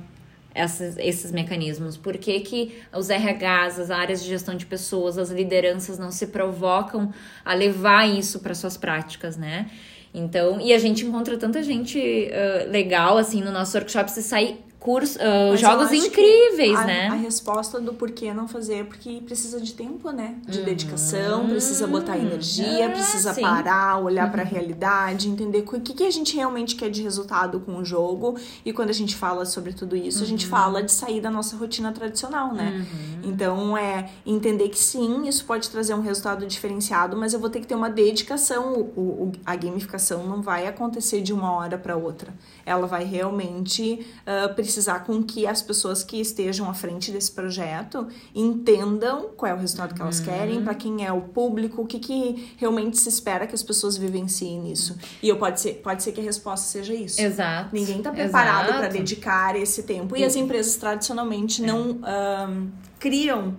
esses, 0.54 0.98
esses 0.98 1.32
mecanismos? 1.32 1.98
Por 1.98 2.18
que, 2.18 2.40
que 2.40 2.82
os 2.96 3.10
RHs, 3.10 3.80
as 3.80 3.92
áreas 3.92 4.24
de 4.24 4.30
gestão 4.30 4.56
de 4.56 4.66
pessoas, 4.66 5.18
as 5.18 5.30
lideranças 5.30 5.98
não 6.00 6.12
se 6.12 6.28
provocam 6.28 7.14
a 7.44 7.54
levar 7.54 8.08
isso 8.08 8.40
para 8.40 8.54
suas 8.54 8.78
práticas, 8.78 9.38
né? 9.38 9.70
Então, 10.14 10.60
e 10.60 10.74
a 10.74 10.80
gente 10.80 11.06
encontra 11.06 11.38
tanta 11.38 11.62
gente 11.62 12.00
uh, 12.00 12.70
legal 12.72 13.18
assim 13.18 13.42
no 13.42 13.52
nosso 13.52 13.78
workshop, 13.78 14.10
você 14.10 14.22
sai 14.22 14.58
curso, 14.80 15.20
uh, 15.20 15.58
jogos 15.58 15.92
incríveis, 15.92 16.80
a, 16.80 16.86
né? 16.86 17.08
A 17.10 17.16
resposta 17.16 17.82
do 17.82 17.94
porquê 17.94 18.34
não 18.34 18.48
fazer 18.48 18.76
é 18.76 18.84
porque 18.84 19.22
precisa 19.26 19.60
de 19.60 19.74
tempo, 19.74 20.10
né? 20.12 20.38
De 20.48 20.60
uhum. 20.60 20.66
dedicação, 20.66 21.50
precisa 21.50 21.86
botar 21.86 22.18
energia, 22.18 22.86
é, 22.86 22.90
precisa 22.90 23.34
sim. 23.34 23.42
parar, 23.42 23.98
olhar 23.98 24.26
uhum. 24.26 24.32
para 24.32 24.42
a 24.42 24.46
realidade, 24.46 25.28
entender 25.28 25.66
o 25.68 25.82
que, 25.82 25.94
que 25.94 26.04
a 26.04 26.12
gente 26.12 26.36
realmente 26.36 26.76
quer 26.76 26.90
de 26.90 27.02
resultado 27.02 27.60
com 27.60 27.76
o 27.78 27.84
jogo. 27.84 28.38
E 28.64 28.72
quando 28.72 28.90
a 28.90 28.94
gente 28.94 29.16
fala 29.16 29.46
sobre 29.46 29.74
tudo 29.74 29.98
isso, 29.98 30.20
uhum. 30.20 30.26
a 30.26 30.28
gente 30.28 30.46
uhum. 30.46 30.52
fala 30.52 30.82
de 30.82 30.92
sair 30.92 31.20
da 31.20 31.30
nossa 31.30 31.58
rotina 31.58 31.92
tradicional, 31.92 32.54
né? 32.54 32.86
Uhum. 32.94 33.30
Então 33.30 33.78
é 33.78 34.10
entender 34.26 34.70
que 34.70 34.80
sim, 34.80 35.28
isso 35.28 35.44
pode 35.44 35.70
trazer 35.70 35.94
um 35.94 36.02
resultado 36.02 36.48
diferenciado, 36.48 37.18
mas 37.18 37.34
eu 37.34 37.40
vou 37.40 37.50
ter 37.50 37.60
que 37.60 37.68
ter 37.68 37.76
uma 37.76 37.90
dedicação. 37.90 38.74
O, 38.96 39.02
o 39.02 39.32
a 39.46 39.56
gamificação 39.58 40.26
não 40.26 40.42
vai 40.42 40.68
acontecer 40.68 41.22
de 41.22 41.34
uma 41.34 41.52
hora 41.52 41.78
para 41.78 41.98
outra. 41.98 42.34
Ela 42.66 42.88
vai 42.88 43.04
realmente 43.04 44.06
uh, 44.22 44.54
precisar 44.70 45.00
com 45.00 45.24
que 45.24 45.48
as 45.48 45.64
pessoas 45.64 46.04
que 46.04 46.22
estejam 46.22 46.70
à 46.70 46.76
frente 46.76 47.12
desse 47.12 47.32
projeto 47.32 48.08
entendam 48.36 49.32
qual 49.36 49.52
é 49.52 49.56
o 49.56 49.58
resultado 49.58 49.96
que 49.96 50.02
elas 50.02 50.20
uhum. 50.20 50.26
querem, 50.26 50.64
para 50.64 50.76
quem 50.76 51.04
é 51.04 51.12
o 51.12 51.22
público, 51.22 51.82
o 51.82 51.88
que, 51.88 51.98
que 51.98 52.54
realmente 52.56 53.00
se 53.00 53.10
espera 53.10 53.48
que 53.48 53.56
as 53.56 53.64
pessoas 53.64 53.98
vivenciem 53.98 54.62
nisso. 54.62 54.96
E 55.24 55.28
eu 55.28 55.38
pode 55.38 55.60
ser, 55.60 55.82
pode 55.82 56.04
ser 56.04 56.12
que 56.12 56.22
a 56.22 56.24
resposta 56.24 56.68
seja 56.68 56.94
isso. 56.94 57.20
Exato. 57.20 57.70
Ninguém 57.74 57.98
está 57.98 58.12
preparado 58.12 58.68
para 58.68 58.88
dedicar 58.90 59.56
esse 59.56 59.82
tempo. 59.84 60.16
E 60.16 60.24
as 60.24 60.36
empresas 60.36 60.76
tradicionalmente 60.76 61.64
é. 61.64 61.66
não 61.66 61.92
um, 61.92 62.70
criam 63.00 63.58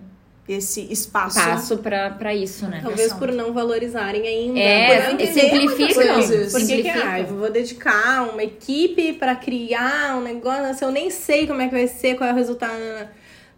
esse 0.53 0.81
espaço. 0.91 1.39
Espaço 1.39 1.77
para 1.77 2.33
isso, 2.35 2.67
né? 2.67 2.79
Talvez 2.83 3.13
por 3.13 3.31
não 3.31 3.53
valorizarem 3.53 4.27
ainda. 4.27 4.59
É, 4.59 5.09
por 5.11 5.27
simplificam. 5.27 6.51
Por 6.51 6.67
que, 6.67 6.81
que 6.83 6.89
ah, 6.89 7.19
eu 7.19 7.27
vou 7.27 7.51
dedicar 7.51 8.29
uma 8.31 8.43
equipe 8.43 9.13
para 9.13 9.35
criar 9.35 10.17
um 10.17 10.21
negócio, 10.21 10.85
eu 10.85 10.91
nem 10.91 11.09
sei 11.09 11.47
como 11.47 11.61
é 11.61 11.67
que 11.67 11.73
vai 11.73 11.87
ser, 11.87 12.15
qual 12.15 12.29
é 12.29 12.33
o 12.33 12.35
resultado. 12.35 12.71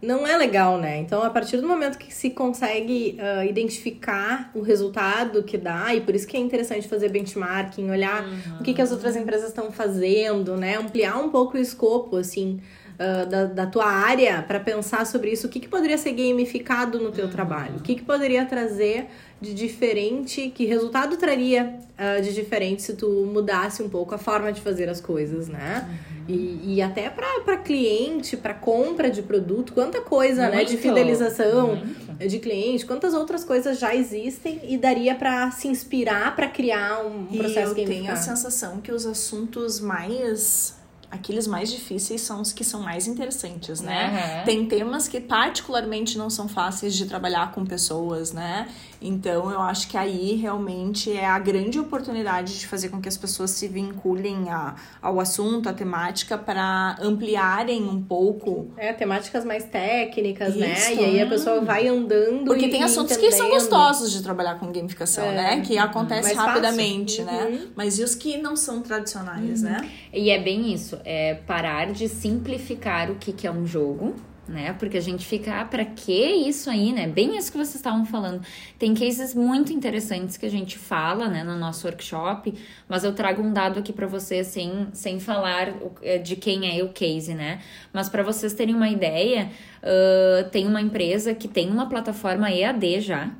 Não 0.00 0.26
é 0.26 0.36
legal, 0.36 0.76
né? 0.76 0.98
Então, 0.98 1.22
a 1.22 1.30
partir 1.30 1.56
do 1.56 1.66
momento 1.66 1.96
que 1.96 2.12
se 2.12 2.28
consegue 2.30 3.18
uh, 3.18 3.42
identificar 3.48 4.50
o 4.54 4.60
resultado 4.60 5.42
que 5.42 5.56
dá, 5.56 5.94
e 5.94 6.02
por 6.02 6.14
isso 6.14 6.26
que 6.26 6.36
é 6.36 6.40
interessante 6.40 6.86
fazer 6.86 7.08
benchmarking, 7.08 7.90
olhar 7.90 8.22
uhum. 8.22 8.58
o 8.60 8.62
que, 8.62 8.74
que 8.74 8.82
as 8.82 8.92
outras 8.92 9.16
empresas 9.16 9.48
estão 9.48 9.72
fazendo, 9.72 10.56
né? 10.56 10.76
Ampliar 10.76 11.16
um 11.16 11.30
pouco 11.30 11.56
o 11.56 11.60
escopo, 11.60 12.16
assim 12.16 12.60
uh, 12.94 13.28
da, 13.28 13.44
da 13.44 13.66
tua 13.66 13.86
área 13.86 14.42
para 14.42 14.60
pensar 14.60 15.06
sobre 15.06 15.30
isso. 15.30 15.46
O 15.46 15.50
que, 15.50 15.60
que 15.60 15.68
poderia 15.68 15.98
ser 15.98 16.12
gamificado 16.12 16.98
no 16.98 17.10
teu 17.10 17.26
uhum. 17.26 17.30
trabalho? 17.30 17.76
O 17.78 17.82
que, 17.82 17.94
que 17.94 18.02
poderia 18.02 18.44
trazer 18.44 19.06
de 19.40 19.54
diferente? 19.54 20.50
Que 20.50 20.64
resultado 20.64 21.16
traria 21.16 21.74
uh, 21.98 22.22
de 22.22 22.32
diferente 22.34 22.82
se 22.82 22.94
tu 22.94 23.08
mudasse 23.32 23.82
um 23.82 23.88
pouco 23.88 24.14
a 24.14 24.18
forma 24.18 24.52
de 24.52 24.60
fazer 24.60 24.88
as 24.88 25.00
coisas, 25.00 25.48
né? 25.48 25.86
Uhum. 25.88 26.14
E, 26.26 26.76
e 26.76 26.82
até 26.82 27.10
para 27.10 27.58
cliente, 27.58 28.36
para 28.36 28.54
compra 28.54 29.10
de 29.10 29.20
produto, 29.20 29.74
quanta 29.74 30.00
coisa, 30.00 30.42
Muito. 30.42 30.56
né? 30.56 30.64
De 30.64 30.76
fidelização 30.78 31.76
Muito. 31.76 32.26
de 32.26 32.38
cliente, 32.38 32.86
quantas 32.86 33.12
outras 33.12 33.44
coisas 33.44 33.78
já 33.78 33.94
existem 33.94 34.60
e 34.66 34.78
daria 34.78 35.14
para 35.14 35.50
se 35.50 35.68
inspirar 35.68 36.34
para 36.34 36.48
criar 36.48 37.04
um 37.04 37.26
processo 37.26 37.76
e 37.76 37.82
eu 37.82 37.86
tenho 37.86 38.10
a 38.10 38.16
sensação 38.16 38.80
que 38.80 38.90
os 38.90 39.04
assuntos 39.04 39.80
mais 39.80 40.74
aqueles 41.14 41.46
mais 41.46 41.70
difíceis 41.70 42.20
são 42.20 42.40
os 42.40 42.52
que 42.52 42.64
são 42.64 42.80
mais 42.80 43.06
interessantes, 43.06 43.80
né? 43.80 44.38
Uhum. 44.40 44.44
Tem 44.44 44.66
temas 44.66 45.08
que 45.08 45.20
particularmente 45.20 46.18
não 46.18 46.28
são 46.28 46.48
fáceis 46.48 46.94
de 46.94 47.06
trabalhar 47.06 47.52
com 47.52 47.64
pessoas, 47.64 48.32
né? 48.32 48.68
Então, 49.06 49.50
eu 49.50 49.60
acho 49.60 49.86
que 49.86 49.98
aí 49.98 50.34
realmente 50.34 51.12
é 51.12 51.26
a 51.26 51.38
grande 51.38 51.78
oportunidade 51.78 52.58
de 52.58 52.66
fazer 52.66 52.88
com 52.88 53.02
que 53.02 53.08
as 53.08 53.18
pessoas 53.18 53.50
se 53.50 53.68
vinculem 53.68 54.48
a, 54.48 54.74
ao 55.02 55.20
assunto, 55.20 55.68
à 55.68 55.74
temática, 55.74 56.38
para 56.38 56.96
ampliarem 56.98 57.82
um 57.82 58.02
pouco. 58.02 58.72
É, 58.78 58.94
temáticas 58.94 59.44
mais 59.44 59.64
técnicas, 59.64 60.56
né? 60.56 60.72
Isso. 60.72 60.96
né? 60.96 61.02
E 61.02 61.04
aí 61.04 61.20
a 61.20 61.26
pessoa 61.26 61.60
vai 61.60 61.86
andando. 61.86 62.46
Porque 62.46 62.68
tem 62.68 62.82
assuntos 62.82 63.12
entendendo. 63.12 63.30
que 63.30 63.36
são 63.36 63.50
gostosos 63.50 64.10
de 64.10 64.22
trabalhar 64.22 64.58
com 64.58 64.72
gamificação, 64.72 65.24
é. 65.24 65.34
né? 65.34 65.60
Que 65.60 65.76
acontece 65.76 66.32
rapidamente, 66.32 67.22
né? 67.22 67.44
uhum. 67.44 67.68
Mas 67.76 67.98
e 67.98 68.02
os 68.02 68.14
que 68.14 68.38
não 68.38 68.56
são 68.56 68.80
tradicionais, 68.80 69.62
uhum. 69.62 69.68
né? 69.68 69.90
E 70.14 70.30
é 70.30 70.40
bem 70.40 70.72
isso, 70.72 70.98
é 71.04 71.34
parar 71.46 71.92
de 71.92 72.08
simplificar 72.08 73.10
o 73.10 73.16
que, 73.16 73.34
que 73.34 73.46
é 73.46 73.50
um 73.50 73.66
jogo 73.66 74.14
né? 74.48 74.74
Porque 74.78 74.96
a 74.96 75.00
gente 75.00 75.24
fica, 75.24 75.60
ah, 75.60 75.64
pra 75.64 75.84
que 75.84 76.12
isso 76.12 76.68
aí, 76.68 76.92
né? 76.92 77.06
Bem 77.06 77.36
isso 77.36 77.50
que 77.50 77.58
vocês 77.58 77.76
estavam 77.76 78.04
falando. 78.04 78.44
Tem 78.78 78.94
cases 78.94 79.34
muito 79.34 79.72
interessantes 79.72 80.36
que 80.36 80.46
a 80.46 80.50
gente 80.50 80.78
fala, 80.78 81.28
né, 81.28 81.42
no 81.42 81.56
nosso 81.56 81.86
workshop, 81.86 82.54
mas 82.88 83.04
eu 83.04 83.14
trago 83.14 83.42
um 83.42 83.52
dado 83.52 83.78
aqui 83.78 83.92
para 83.92 84.06
vocês 84.06 84.46
sem, 84.48 84.88
sem 84.92 85.18
falar 85.18 85.74
é, 86.02 86.18
de 86.18 86.36
quem 86.36 86.78
é 86.78 86.82
o 86.82 86.88
case, 86.88 87.34
né? 87.34 87.60
Mas 87.92 88.08
para 88.08 88.22
vocês 88.22 88.52
terem 88.52 88.74
uma 88.74 88.88
ideia, 88.88 89.50
uh, 89.82 90.48
tem 90.50 90.66
uma 90.66 90.80
empresa 90.80 91.34
que 91.34 91.48
tem 91.48 91.70
uma 91.70 91.88
plataforma 91.88 92.50
EAD 92.50 93.00
já, 93.00 93.30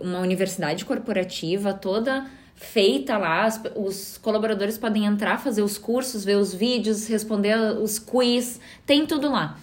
uma 0.00 0.20
universidade 0.20 0.84
corporativa 0.84 1.74
toda 1.74 2.26
feita 2.54 3.16
lá, 3.16 3.48
os 3.76 4.18
colaboradores 4.18 4.76
podem 4.76 5.04
entrar, 5.04 5.38
fazer 5.38 5.62
os 5.62 5.78
cursos, 5.78 6.24
ver 6.24 6.36
os 6.36 6.52
vídeos, 6.52 7.06
responder 7.06 7.56
os 7.80 8.00
quiz, 8.00 8.60
tem 8.84 9.06
tudo 9.06 9.30
lá 9.30 9.56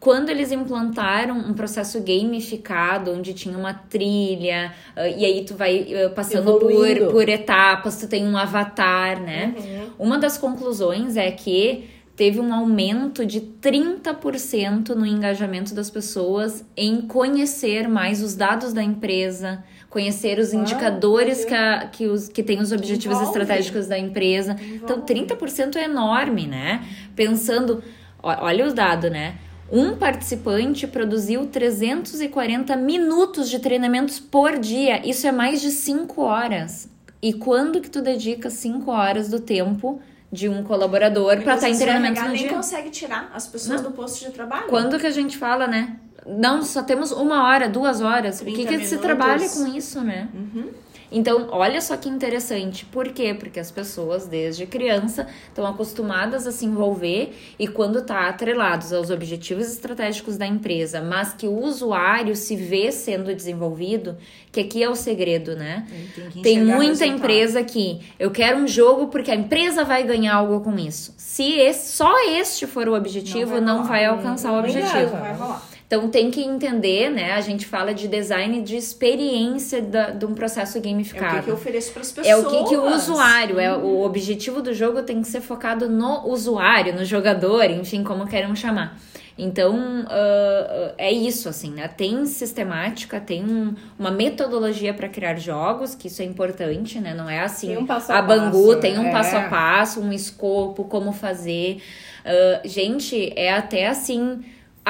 quando 0.00 0.30
eles 0.30 0.50
implantaram 0.50 1.36
um 1.36 1.52
processo 1.52 2.00
gamificado, 2.00 3.12
onde 3.12 3.34
tinha 3.34 3.56
uma 3.56 3.74
trilha, 3.74 4.72
uh, 4.96 5.00
e 5.00 5.26
aí 5.26 5.44
tu 5.44 5.54
vai 5.54 5.86
uh, 6.06 6.10
passando 6.14 6.58
por, 6.58 7.10
por 7.10 7.28
etapas, 7.28 7.98
tu 7.98 8.08
tem 8.08 8.26
um 8.26 8.34
avatar, 8.34 9.20
né? 9.20 9.54
Uhum. 9.58 9.90
Uma 9.98 10.18
das 10.18 10.38
conclusões 10.38 11.18
é 11.18 11.30
que 11.30 11.90
teve 12.16 12.40
um 12.40 12.52
aumento 12.52 13.26
de 13.26 13.42
30% 13.42 14.94
no 14.94 15.04
engajamento 15.04 15.74
das 15.74 15.90
pessoas 15.90 16.64
em 16.74 17.02
conhecer 17.02 17.86
mais 17.86 18.22
os 18.22 18.34
dados 18.34 18.72
da 18.72 18.82
empresa, 18.82 19.62
conhecer 19.90 20.38
os 20.38 20.54
indicadores 20.54 21.44
que, 21.44 21.54
a, 21.54 21.88
que, 21.92 22.06
os, 22.06 22.26
que 22.28 22.42
tem 22.42 22.58
os 22.58 22.72
objetivos 22.72 23.18
Envolve. 23.18 23.38
estratégicos 23.38 23.86
da 23.86 23.98
empresa. 23.98 24.52
Então, 24.52 24.96
Envolve. 24.96 25.22
Então, 25.22 25.36
30% 25.36 25.76
é 25.76 25.84
enorme, 25.84 26.46
né? 26.46 26.86
Pensando, 27.14 27.82
olha 28.22 28.66
o 28.66 28.72
dado, 28.72 29.10
né? 29.10 29.36
Um 29.70 29.96
participante 29.96 30.86
produziu 30.86 31.46
340 31.46 32.76
minutos 32.76 33.48
de 33.48 33.58
treinamentos 33.60 34.18
por 34.18 34.58
dia. 34.58 35.06
Isso 35.08 35.26
é 35.26 35.32
mais 35.32 35.60
de 35.60 35.70
5 35.70 36.20
horas. 36.20 36.88
E 37.22 37.32
quando 37.32 37.80
que 37.80 37.88
tu 37.88 38.02
dedica 38.02 38.50
5 38.50 38.90
horas 38.90 39.28
do 39.28 39.38
tempo 39.38 40.00
de 40.32 40.48
um 40.48 40.62
colaborador 40.62 41.40
para 41.42 41.54
estar 41.54 41.66
tá 41.66 41.70
em 41.70 41.76
treinamento 41.76 42.20
no 42.22 42.28
nem 42.28 42.38
dia? 42.38 42.48
consegue 42.48 42.90
tirar 42.90 43.30
as 43.34 43.46
pessoas 43.46 43.82
Não. 43.82 43.90
do 43.90 43.96
posto 43.96 44.24
de 44.24 44.32
trabalho. 44.32 44.66
Quando 44.68 44.98
que 44.98 45.06
a 45.06 45.10
gente 45.10 45.36
fala, 45.36 45.66
né? 45.66 45.96
Não, 46.26 46.62
só 46.62 46.82
temos 46.82 47.12
uma 47.12 47.44
hora, 47.44 47.68
duas 47.68 48.00
horas. 48.00 48.40
O 48.40 48.44
que, 48.44 48.66
que 48.66 48.86
se 48.86 48.98
trabalha 48.98 49.48
com 49.48 49.66
isso, 49.66 50.00
né? 50.00 50.28
Uhum. 50.34 50.68
Então, 51.10 51.48
olha 51.50 51.80
só 51.80 51.96
que 51.96 52.08
interessante. 52.08 52.84
Por 52.84 53.08
quê? 53.08 53.34
Porque 53.34 53.58
as 53.58 53.70
pessoas, 53.70 54.26
desde 54.26 54.66
criança, 54.66 55.26
estão 55.48 55.66
acostumadas 55.66 56.46
a 56.46 56.52
se 56.52 56.64
envolver 56.64 57.34
e 57.58 57.66
quando 57.66 57.98
está 57.98 58.28
atrelados 58.28 58.92
aos 58.92 59.10
objetivos 59.10 59.70
estratégicos 59.72 60.36
da 60.36 60.46
empresa, 60.46 61.00
mas 61.00 61.32
que 61.32 61.46
o 61.46 61.58
usuário 61.58 62.36
se 62.36 62.54
vê 62.54 62.92
sendo 62.92 63.34
desenvolvido, 63.34 64.16
que 64.52 64.60
aqui 64.60 64.82
é 64.82 64.88
o 64.88 64.94
segredo, 64.94 65.56
né? 65.56 65.86
Tem, 66.14 66.42
Tem 66.42 66.64
muita 66.64 67.04
empresa 67.06 67.62
que 67.62 68.00
eu 68.18 68.30
quero 68.30 68.58
um 68.58 68.68
jogo 68.68 69.08
porque 69.08 69.30
a 69.30 69.34
empresa 69.34 69.84
vai 69.84 70.02
ganhar 70.04 70.34
algo 70.34 70.60
com 70.60 70.78
isso. 70.78 71.12
Se 71.16 71.52
esse, 71.54 71.92
só 71.92 72.12
este 72.28 72.66
for 72.66 72.88
o 72.88 72.94
objetivo, 72.94 73.60
não 73.60 73.60
vai, 73.60 73.64
não 73.78 73.84
vai 73.84 74.04
alcançar 74.06 74.52
o 74.52 74.58
objetivo. 74.58 75.10
Vai 75.10 75.34
rolar. 75.34 75.69
Então 75.90 76.08
tem 76.08 76.30
que 76.30 76.40
entender, 76.40 77.10
né? 77.10 77.32
A 77.32 77.40
gente 77.40 77.66
fala 77.66 77.92
de 77.92 78.06
design 78.06 78.62
de 78.62 78.76
experiência 78.76 79.82
da, 79.82 80.10
de 80.10 80.24
um 80.24 80.34
processo 80.34 80.80
gamificado. 80.80 81.24
É 81.24 81.30
o 81.32 81.38
que, 81.38 81.44
que 81.46 81.50
eu 81.50 81.54
ofereço 81.54 81.90
para 81.90 82.02
as 82.02 82.12
pessoas. 82.12 82.28
É 82.28 82.36
o 82.36 82.48
que, 82.48 82.68
que 82.68 82.76
o 82.76 82.94
usuário, 82.94 83.58
é 83.58 83.76
o 83.76 84.02
objetivo 84.02 84.62
do 84.62 84.72
jogo 84.72 85.02
tem 85.02 85.20
que 85.20 85.26
ser 85.26 85.40
focado 85.40 85.88
no 85.88 86.28
usuário, 86.28 86.94
no 86.94 87.04
jogador, 87.04 87.64
enfim, 87.64 88.04
como 88.04 88.24
queiram 88.24 88.54
chamar. 88.54 89.00
Então, 89.36 90.02
uh, 90.02 90.94
é 90.96 91.10
isso, 91.10 91.48
assim, 91.48 91.72
né? 91.72 91.88
Tem 91.88 92.24
sistemática, 92.24 93.18
tem 93.18 93.44
um, 93.44 93.74
uma 93.98 94.12
metodologia 94.12 94.94
para 94.94 95.08
criar 95.08 95.40
jogos, 95.40 95.96
que 95.96 96.06
isso 96.06 96.22
é 96.22 96.24
importante, 96.24 97.00
né? 97.00 97.14
Não 97.14 97.28
é 97.28 97.40
assim, 97.40 97.76
um 97.76 97.84
passo 97.84 98.12
a, 98.12 98.18
a 98.18 98.22
Bangu 98.22 98.68
passo, 98.68 98.80
tem 98.80 98.96
um 98.96 99.08
é. 99.08 99.10
passo 99.10 99.36
a 99.36 99.48
passo, 99.48 100.00
um 100.00 100.12
escopo, 100.12 100.84
como 100.84 101.10
fazer. 101.10 101.82
Uh, 102.24 102.68
gente, 102.68 103.32
é 103.34 103.52
até 103.52 103.88
assim 103.88 104.40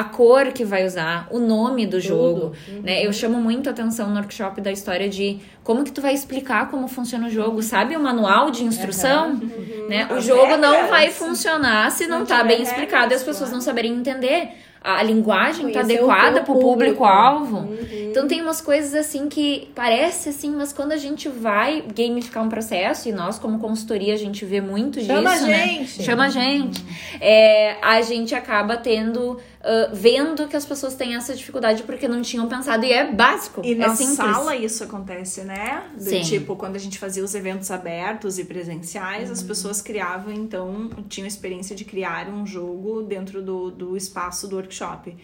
a 0.00 0.04
cor 0.04 0.46
que 0.46 0.64
vai 0.64 0.86
usar, 0.86 1.28
o 1.30 1.38
nome 1.38 1.84
do 1.84 1.98
Tudo. 1.98 2.00
jogo, 2.00 2.52
uhum. 2.68 2.80
né? 2.82 3.04
Eu 3.04 3.12
chamo 3.12 3.38
muito 3.38 3.68
a 3.68 3.72
atenção 3.72 4.08
no 4.08 4.16
workshop 4.16 4.58
da 4.60 4.72
história 4.72 5.10
de 5.10 5.38
como 5.62 5.84
que 5.84 5.92
tu 5.92 6.00
vai 6.00 6.14
explicar 6.14 6.70
como 6.70 6.88
funciona 6.88 7.26
o 7.26 7.30
jogo, 7.30 7.62
sabe 7.62 7.94
o 7.96 8.00
manual 8.00 8.50
de 8.50 8.64
instrução, 8.64 9.32
uhum. 9.32 9.88
né? 9.90 10.08
O 10.10 10.20
jogo 10.20 10.56
não 10.56 10.88
vai 10.88 11.10
funcionar 11.10 11.90
se 11.90 12.06
não, 12.06 12.20
não 12.20 12.26
tá 12.26 12.42
bem 12.42 12.62
explicado 12.62 13.12
e 13.12 13.14
as 13.14 13.22
pessoas 13.22 13.52
não 13.52 13.60
saberem 13.60 13.92
entender 13.92 14.52
a 14.82 15.02
linguagem 15.02 15.68
está 15.68 15.80
adequada 15.80 16.40
para 16.40 16.52
o 16.54 16.58
público-alvo. 16.58 17.58
Uhum. 17.58 18.08
Então 18.10 18.26
tem 18.26 18.40
umas 18.40 18.62
coisas 18.62 18.94
assim 18.94 19.28
que 19.28 19.70
parece 19.74 20.30
assim, 20.30 20.50
mas 20.56 20.72
quando 20.72 20.92
a 20.92 20.96
gente 20.96 21.28
vai 21.28 21.84
gamificar 21.94 22.42
um 22.42 22.48
processo, 22.48 23.08
e 23.08 23.12
nós, 23.12 23.38
como 23.38 23.58
consultoria, 23.58 24.14
a 24.14 24.16
gente 24.16 24.44
vê 24.44 24.60
muito 24.60 25.00
Chama 25.02 25.32
disso, 25.32 25.44
a 25.44 25.48
né? 25.48 25.66
gente. 25.66 25.98
né? 25.98 26.04
Chama 26.04 26.24
a 26.24 26.28
gente. 26.30 26.84
É, 27.20 27.76
a 27.82 28.00
gente 28.00 28.34
acaba 28.34 28.76
tendo 28.78 29.38
uh, 29.60 29.94
vendo 29.94 30.48
que 30.48 30.56
as 30.56 30.64
pessoas 30.64 30.94
têm 30.94 31.14
essa 31.14 31.34
dificuldade 31.34 31.82
porque 31.82 32.08
não 32.08 32.22
tinham 32.22 32.48
pensado. 32.48 32.84
E 32.84 32.92
é 32.92 33.10
básico. 33.12 33.62
E 33.64 33.72
é 33.72 33.74
na 33.74 33.94
simples. 33.94 34.16
sala 34.16 34.56
isso 34.56 34.84
acontece, 34.84 35.42
né? 35.42 35.90
Do 35.94 36.02
Sim. 36.02 36.22
tipo, 36.22 36.56
quando 36.56 36.76
a 36.76 36.78
gente 36.78 36.98
fazia 36.98 37.22
os 37.22 37.34
eventos 37.34 37.70
abertos 37.70 38.38
e 38.38 38.44
presenciais, 38.44 39.28
uhum. 39.28 39.32
as 39.32 39.42
pessoas 39.42 39.82
criavam, 39.82 40.32
então, 40.32 40.90
tinham 41.08 41.24
a 41.24 41.28
experiência 41.28 41.76
de 41.76 41.84
criar 41.84 42.28
um 42.28 42.46
jogo 42.46 43.02
dentro 43.02 43.42
do, 43.42 43.70
do 43.70 43.96
espaço 43.96 44.48
do 44.48 44.56
workshop 44.56 45.16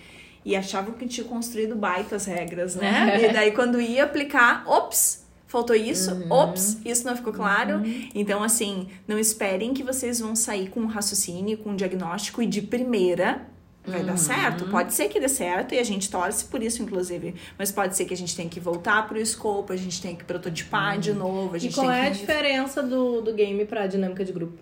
e 0.44 0.54
achavam 0.54 0.94
que 0.94 1.06
tinha 1.06 1.26
construído 1.26 1.74
baitas 1.74 2.24
regras, 2.26 2.76
né? 2.76 3.18
e 3.28 3.32
daí 3.32 3.50
quando 3.50 3.80
ia 3.80 4.04
aplicar, 4.04 4.62
ops, 4.66 5.26
faltou 5.48 5.74
isso, 5.74 6.12
uhum. 6.14 6.30
ops, 6.30 6.78
isso 6.84 7.04
não 7.04 7.16
ficou 7.16 7.32
claro. 7.32 7.78
Uhum. 7.78 8.08
Então, 8.14 8.42
assim, 8.42 8.88
não 9.08 9.18
esperem 9.18 9.74
que 9.74 9.82
vocês 9.82 10.20
vão 10.20 10.36
sair 10.36 10.68
com 10.68 10.80
um 10.80 10.86
raciocínio, 10.86 11.58
com 11.58 11.70
um 11.70 11.76
diagnóstico 11.76 12.40
e 12.40 12.46
de 12.46 12.62
primeira 12.62 13.44
vai 13.86 14.00
uhum. 14.00 14.06
dar 14.06 14.16
certo. 14.16 14.66
Pode 14.66 14.92
ser 14.92 15.08
que 15.08 15.20
dê 15.20 15.28
certo 15.28 15.74
e 15.74 15.78
a 15.78 15.84
gente 15.84 16.10
torce 16.10 16.44
por 16.44 16.62
isso, 16.62 16.82
inclusive. 16.82 17.34
Mas 17.58 17.70
pode 17.70 17.96
ser 17.96 18.04
que 18.04 18.14
a 18.14 18.16
gente 18.16 18.34
tenha 18.34 18.48
que 18.48 18.60
voltar 18.60 19.06
pro 19.06 19.18
escopo, 19.18 19.72
a 19.72 19.76
gente 19.76 20.00
tem 20.02 20.16
que 20.16 20.24
prototipar 20.24 20.94
uhum. 20.94 21.00
de 21.00 21.12
novo. 21.12 21.54
A 21.54 21.58
gente 21.58 21.72
e 21.72 21.74
qual 21.74 21.90
é 21.90 22.06
a 22.06 22.10
diferença 22.10 22.82
do, 22.82 23.20
do 23.20 23.32
game 23.32 23.64
pra 23.64 23.86
dinâmica 23.86 24.24
de 24.24 24.32
grupo? 24.32 24.58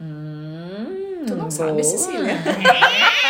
Hum, 0.00 1.24
tu 1.26 1.34
não 1.34 1.48
boa. 1.48 1.50
sabe, 1.50 1.84
Cecília. 1.84 2.36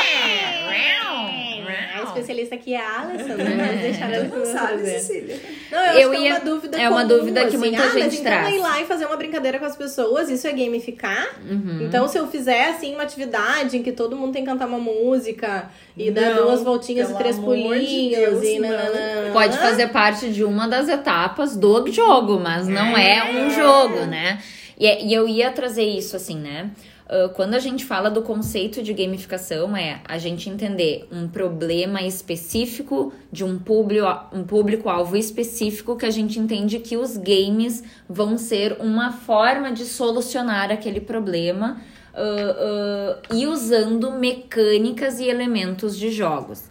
especialista 2.14 2.54
aqui 2.54 2.74
é 2.74 2.80
a 2.80 3.00
Alison, 3.00 3.34
né? 3.34 3.54
Mas 3.72 3.80
deixar 3.80 4.12
ela 4.12 4.24
não 4.24 4.44
sabe, 4.44 4.84
Cecília. 4.84 5.40
Não, 5.70 5.78
eu, 5.86 6.00
eu 6.00 6.12
acho 6.12 6.22
ia... 6.22 6.28
é 6.28 6.32
uma 6.32 6.40
dúvida 6.40 6.80
É 6.80 6.88
uma 6.88 7.02
comum, 7.02 7.18
dúvida 7.18 7.40
que 7.42 7.46
assim, 7.48 7.56
muita 7.56 7.82
ah, 7.82 7.88
gente 7.88 8.04
mas 8.04 8.20
traz. 8.20 8.48
Então 8.48 8.58
ir 8.58 8.62
lá 8.62 8.80
e 8.80 8.84
fazer 8.84 9.06
uma 9.06 9.16
brincadeira 9.16 9.58
com 9.58 9.64
as 9.64 9.76
pessoas, 9.76 10.28
isso 10.28 10.46
é 10.46 10.52
gamificar? 10.52 11.40
Uhum. 11.48 11.82
Então 11.82 12.08
se 12.08 12.18
eu 12.18 12.26
fizer, 12.26 12.70
assim, 12.70 12.94
uma 12.94 13.02
atividade 13.02 13.76
em 13.76 13.82
que 13.82 13.92
todo 13.92 14.16
mundo 14.16 14.32
tem 14.32 14.44
que 14.44 14.50
cantar 14.50 14.66
uma 14.66 14.78
música 14.78 15.70
e 15.96 16.10
não, 16.10 16.14
dar 16.14 16.34
duas 16.34 16.62
voltinhas 16.62 17.10
e 17.10 17.14
três 17.14 17.38
pulinhos 17.38 17.88
de 17.88 18.10
Deus, 18.10 18.42
e 18.44 18.58
nananã. 18.58 19.32
Pode 19.32 19.56
fazer 19.58 19.88
parte 19.88 20.30
de 20.30 20.44
uma 20.44 20.66
das 20.66 20.88
etapas 20.88 21.56
do 21.56 21.90
jogo, 21.90 22.38
mas 22.38 22.66
não 22.68 22.96
é, 22.96 23.18
é 23.18 23.44
um 23.44 23.50
jogo, 23.50 24.06
né? 24.06 24.38
E, 24.78 24.86
é, 24.86 25.04
e 25.04 25.14
eu 25.14 25.28
ia 25.28 25.50
trazer 25.50 25.84
isso, 25.84 26.16
assim, 26.16 26.36
né? 26.36 26.70
Uh, 27.14 27.28
quando 27.28 27.54
a 27.54 27.60
gente 27.60 27.84
fala 27.84 28.10
do 28.10 28.22
conceito 28.22 28.82
de 28.82 28.92
gamificação, 28.92 29.76
é 29.76 30.00
a 30.04 30.18
gente 30.18 30.50
entender 30.50 31.06
um 31.12 31.28
problema 31.28 32.02
específico 32.02 33.12
de 33.30 33.44
um 33.44 33.56
público, 33.56 34.08
um 34.32 34.42
público-alvo 34.42 35.16
específico 35.16 35.94
que 35.94 36.04
a 36.04 36.10
gente 36.10 36.40
entende 36.40 36.80
que 36.80 36.96
os 36.96 37.16
games 37.16 37.84
vão 38.08 38.36
ser 38.36 38.78
uma 38.80 39.12
forma 39.12 39.70
de 39.70 39.84
solucionar 39.84 40.72
aquele 40.72 41.00
problema 41.00 41.80
uh, 42.14 43.32
uh, 43.32 43.36
e 43.36 43.46
usando 43.46 44.10
mecânicas 44.10 45.20
e 45.20 45.28
elementos 45.28 45.96
de 45.96 46.10
jogos. 46.10 46.64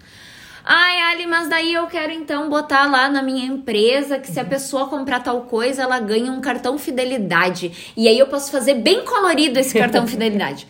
Ai, 0.65 1.01
Ali, 1.11 1.27
mas 1.27 1.49
daí 1.49 1.73
eu 1.73 1.87
quero 1.87 2.13
então 2.13 2.49
botar 2.49 2.89
lá 2.89 3.09
na 3.09 3.21
minha 3.21 3.45
empresa 3.45 4.17
que 4.17 4.31
se 4.31 4.39
a 4.39 4.45
pessoa 4.45 4.87
comprar 4.87 5.19
tal 5.19 5.41
coisa, 5.41 5.83
ela 5.83 5.99
ganha 5.99 6.31
um 6.31 6.39
cartão 6.39 6.77
fidelidade. 6.77 7.93
E 7.97 8.07
aí 8.07 8.17
eu 8.17 8.27
posso 8.27 8.49
fazer 8.49 8.75
bem 8.75 9.03
colorido 9.03 9.59
esse 9.59 9.77
cartão 9.77 10.07
fidelidade. 10.07 10.65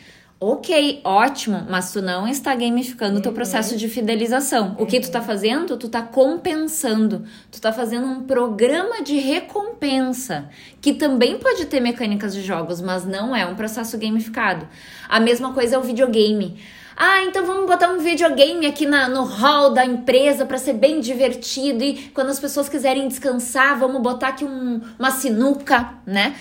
Ok, 0.46 1.00
ótimo, 1.06 1.66
mas 1.70 1.94
tu 1.94 2.02
não 2.02 2.28
está 2.28 2.54
gamificando 2.54 3.20
o 3.20 3.22
teu 3.22 3.32
processo 3.32 3.78
de 3.78 3.88
fidelização. 3.88 4.76
O 4.78 4.86
que 4.86 5.00
tu 5.00 5.10
tá 5.10 5.22
fazendo? 5.22 5.78
Tu 5.78 5.88
tá 5.88 6.02
compensando. 6.02 7.24
Tu 7.50 7.62
tá 7.62 7.72
fazendo 7.72 8.06
um 8.08 8.24
programa 8.24 9.02
de 9.02 9.18
recompensa, 9.20 10.50
que 10.82 10.94
também 10.94 11.38
pode 11.38 11.66
ter 11.68 11.80
mecânicas 11.80 12.34
de 12.34 12.42
jogos, 12.42 12.82
mas 12.82 13.06
não 13.06 13.34
é 13.34 13.46
um 13.46 13.56
processo 13.56 13.98
gamificado. 13.98 14.68
A 15.08 15.18
mesma 15.18 15.54
coisa 15.54 15.78
é 15.78 15.80
o 15.80 15.84
videogame. 15.84 16.60
Ah, 16.96 17.24
então 17.24 17.46
vamos 17.46 17.66
botar 17.66 17.90
um 17.90 18.00
videogame 18.00 18.66
aqui 18.66 18.86
na, 18.86 19.08
no 19.08 19.24
hall 19.24 19.74
da 19.74 19.86
empresa 19.86 20.46
para 20.46 20.58
ser 20.58 20.74
bem 20.74 21.00
divertido 21.00 21.84
e 21.84 22.10
quando 22.14 22.30
as 22.30 22.40
pessoas 22.40 22.70
quiserem 22.70 23.08
descansar, 23.08 23.78
vamos 23.80 24.02
botar 24.02 24.30
aqui 24.30 24.46
um, 24.46 24.82
uma 24.98 25.12
sinuca, 25.12 25.94
né? 26.06 26.36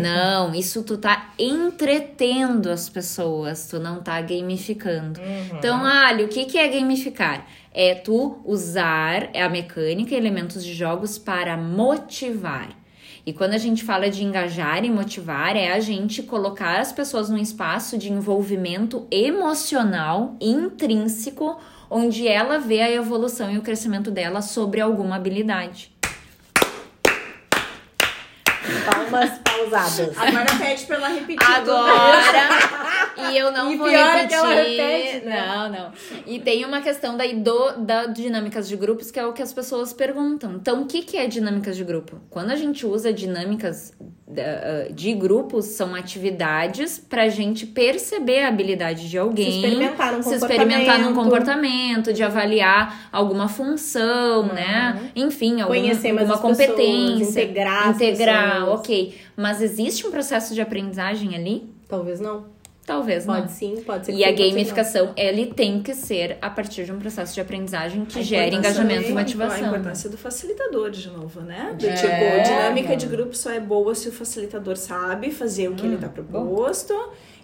Não, 0.00 0.54
isso 0.54 0.82
tu 0.82 0.96
tá 0.96 1.34
entretendo 1.38 2.70
as 2.70 2.88
pessoas, 2.88 3.68
tu 3.68 3.78
não 3.78 4.02
tá 4.02 4.18
gamificando. 4.22 5.20
Uhum. 5.20 5.58
Então, 5.58 5.84
Ali, 5.84 6.24
o 6.24 6.28
que, 6.28 6.46
que 6.46 6.56
é 6.56 6.66
gamificar? 6.66 7.46
É 7.74 7.94
tu 7.94 8.38
usar 8.42 9.28
a 9.34 9.48
mecânica 9.50 10.14
e 10.14 10.16
elementos 10.16 10.64
de 10.64 10.72
jogos 10.72 11.18
para 11.18 11.58
motivar. 11.58 12.70
E 13.26 13.32
quando 13.32 13.54
a 13.54 13.58
gente 13.58 13.82
fala 13.82 14.08
de 14.08 14.22
engajar 14.22 14.84
e 14.84 14.88
motivar, 14.88 15.56
é 15.56 15.72
a 15.72 15.80
gente 15.80 16.22
colocar 16.22 16.78
as 16.78 16.92
pessoas 16.92 17.28
num 17.28 17.36
espaço 17.36 17.98
de 17.98 18.12
envolvimento 18.12 19.04
emocional 19.10 20.36
intrínseco, 20.40 21.58
onde 21.90 22.28
ela 22.28 22.60
vê 22.60 22.82
a 22.82 22.92
evolução 22.92 23.50
e 23.50 23.58
o 23.58 23.62
crescimento 23.62 24.12
dela 24.12 24.40
sobre 24.40 24.80
alguma 24.80 25.16
habilidade. 25.16 25.92
Palmas 28.84 29.40
pausadas. 29.42 30.16
Agora 30.16 30.46
pede 30.56 30.86
pra 30.86 30.96
ela 30.96 31.08
repetir. 31.08 31.50
Agora, 31.50 31.92
e 33.30 33.36
eu 33.38 33.50
não 33.52 33.72
E 33.72 33.76
vou 33.76 33.88
pior 33.88 33.98
é 33.98 34.04
repetir. 34.12 34.28
que 34.28 34.34
ela 34.34 34.54
repete, 34.54 35.24
né? 35.26 35.46
Não, 35.46 35.68
não. 35.70 35.92
E 36.26 36.38
tem 36.40 36.64
uma 36.64 36.80
questão 36.80 37.16
daí 37.16 37.34
do, 37.36 37.72
da 37.78 38.06
dinâmicas 38.06 38.68
de 38.68 38.76
grupos, 38.76 39.10
que 39.10 39.18
é 39.18 39.26
o 39.26 39.32
que 39.32 39.42
as 39.42 39.52
pessoas 39.52 39.92
perguntam. 39.92 40.54
Então, 40.54 40.82
o 40.82 40.86
que, 40.86 41.02
que 41.02 41.16
é 41.16 41.26
dinâmicas 41.26 41.76
de 41.76 41.84
grupo? 41.84 42.18
Quando 42.30 42.50
a 42.50 42.56
gente 42.56 42.84
usa 42.86 43.12
dinâmicas 43.12 43.92
da- 44.28 44.88
de 44.90 45.12
grupos, 45.14 45.66
são 45.66 45.94
atividades 45.94 46.98
pra 46.98 47.28
gente 47.28 47.64
perceber 47.66 48.40
a 48.40 48.48
habilidade 48.48 49.08
de 49.08 49.16
alguém. 49.18 49.50
Se 49.52 49.56
experimentar 49.58 50.12
num 50.12 50.22
se 50.22 50.34
experimentar 50.34 50.98
num 50.98 51.14
comportamento. 51.14 51.46
comportamento, 51.56 52.12
de 52.12 52.22
avaliar 52.22 53.08
alguma 53.12 53.48
função, 53.48 54.46
né? 54.46 55.10
Enfim, 55.14 55.60
algum, 55.60 55.74
Conhecer 55.74 56.12
mais 56.12 56.28
alguma 56.30 56.50
as 56.52 56.56
pessoas, 56.58 56.76
competência. 56.78 57.42
integrar 57.42 57.90
Integrar, 57.90 58.68
ok. 58.68 59.14
Mas 59.36 59.60
existe 59.62 60.06
um 60.06 60.10
processo 60.10 60.54
de 60.54 60.60
aprendizagem 60.60 61.34
ali? 61.34 61.68
Talvez 61.88 62.18
não. 62.20 62.46
Talvez 62.86 63.26
Pode 63.26 63.40
não. 63.40 63.48
sim, 63.48 63.82
pode 63.84 64.06
ser 64.06 64.12
que 64.12 64.18
E 64.18 64.24
a 64.24 64.28
sim, 64.28 64.36
não. 64.44 64.48
gamificação, 64.50 65.12
ele 65.16 65.46
tem 65.46 65.82
que 65.82 65.92
ser 65.92 66.38
a 66.40 66.48
partir 66.48 66.84
de 66.84 66.92
um 66.92 66.98
processo 67.00 67.34
de 67.34 67.40
aprendizagem 67.40 68.04
que 68.04 68.20
A 68.20 68.22
gere 68.22 68.54
engajamento 68.54 69.08
e 69.08 69.10
A 69.10 69.14
motivação. 69.14 69.66
importância 69.66 70.08
do 70.08 70.16
facilitador, 70.16 70.90
de 70.90 71.10
novo, 71.10 71.40
né? 71.40 71.74
De, 71.76 71.88
É. 71.88 71.94
tipo, 71.94 72.42
dinâmica 72.48 72.96
de 72.96 73.06
grupo 73.06 73.34
só 73.36 73.50
é 73.50 73.58
boa 73.58 73.92
se 73.94 74.08
o 74.08 74.12
facilitador 74.12 74.76
sabe 74.76 75.32
fazer 75.32 75.68
o 75.68 75.74
que 75.74 75.84
ele 75.84 75.96
tá 75.96 76.08
proposto. 76.08 76.94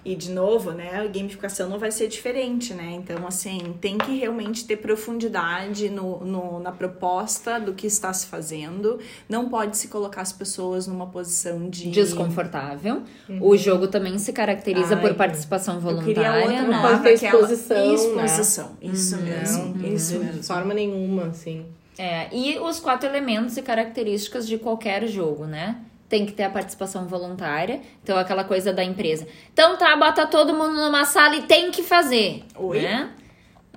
E, 0.04 0.16
de 0.16 0.30
novo, 0.32 0.72
né, 0.72 0.96
a 1.00 1.06
gamificação 1.06 1.68
não 1.68 1.78
vai 1.78 1.92
ser 1.92 2.08
diferente, 2.08 2.74
né? 2.74 2.90
Então, 2.92 3.24
assim, 3.26 3.74
tem 3.80 3.96
que 3.98 4.16
realmente 4.18 4.64
ter 4.64 4.76
profundidade 4.78 5.88
no, 5.88 6.24
no- 6.24 6.58
na 6.58 6.72
proposta 6.72 7.60
do 7.60 7.72
que 7.72 7.86
está 7.86 8.12
se 8.12 8.26
fazendo. 8.26 8.98
Não 9.28 9.48
pode 9.48 9.76
se 9.76 9.86
colocar 9.86 10.22
as 10.22 10.32
pessoas 10.32 10.88
numa 10.88 11.06
posição 11.06 11.70
de... 11.70 11.88
Desconfortável. 11.90 13.02
O 13.40 13.56
jogo 13.56 13.86
também 13.86 14.18
se 14.18 14.32
caracteriza 14.32 14.96
Ai, 14.96 15.00
por 15.00 15.14
participação 15.14 15.76
Eu 15.76 15.98
queria 16.02 16.14
voluntária, 16.32 16.46
outra 16.46 16.62
né? 16.68 16.82
Pode 16.82 17.02
ter 17.02 17.14
aquela- 17.14 17.42
exposição, 17.52 17.76
né? 18.16 18.24
Exposição, 18.24 18.70
isso 18.82 19.16
mesmo, 19.18 19.74
Não, 19.76 19.86
isso 19.94 20.12
de 20.18 20.18
mesmo. 20.24 20.42
forma 20.42 20.74
nenhuma, 20.74 21.26
assim. 21.26 21.64
É, 21.98 22.34
e 22.34 22.58
os 22.58 22.80
quatro 22.80 23.08
elementos 23.08 23.56
e 23.56 23.62
características 23.62 24.48
de 24.48 24.58
qualquer 24.58 25.06
jogo, 25.06 25.44
né? 25.44 25.76
Tem 26.12 26.26
que 26.26 26.32
ter 26.32 26.42
a 26.42 26.50
participação 26.50 27.06
voluntária. 27.06 27.80
Então, 28.02 28.18
aquela 28.18 28.44
coisa 28.44 28.70
da 28.70 28.84
empresa. 28.84 29.26
Então 29.50 29.78
tá, 29.78 29.96
bota 29.96 30.26
todo 30.26 30.52
mundo 30.52 30.74
numa 30.74 31.06
sala 31.06 31.36
e 31.36 31.44
tem 31.44 31.70
que 31.70 31.82
fazer. 31.82 32.44
Oi? 32.54 32.82
Né? 32.82 33.10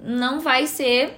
Não 0.03 0.41
vai 0.41 0.67
ser 0.67 1.13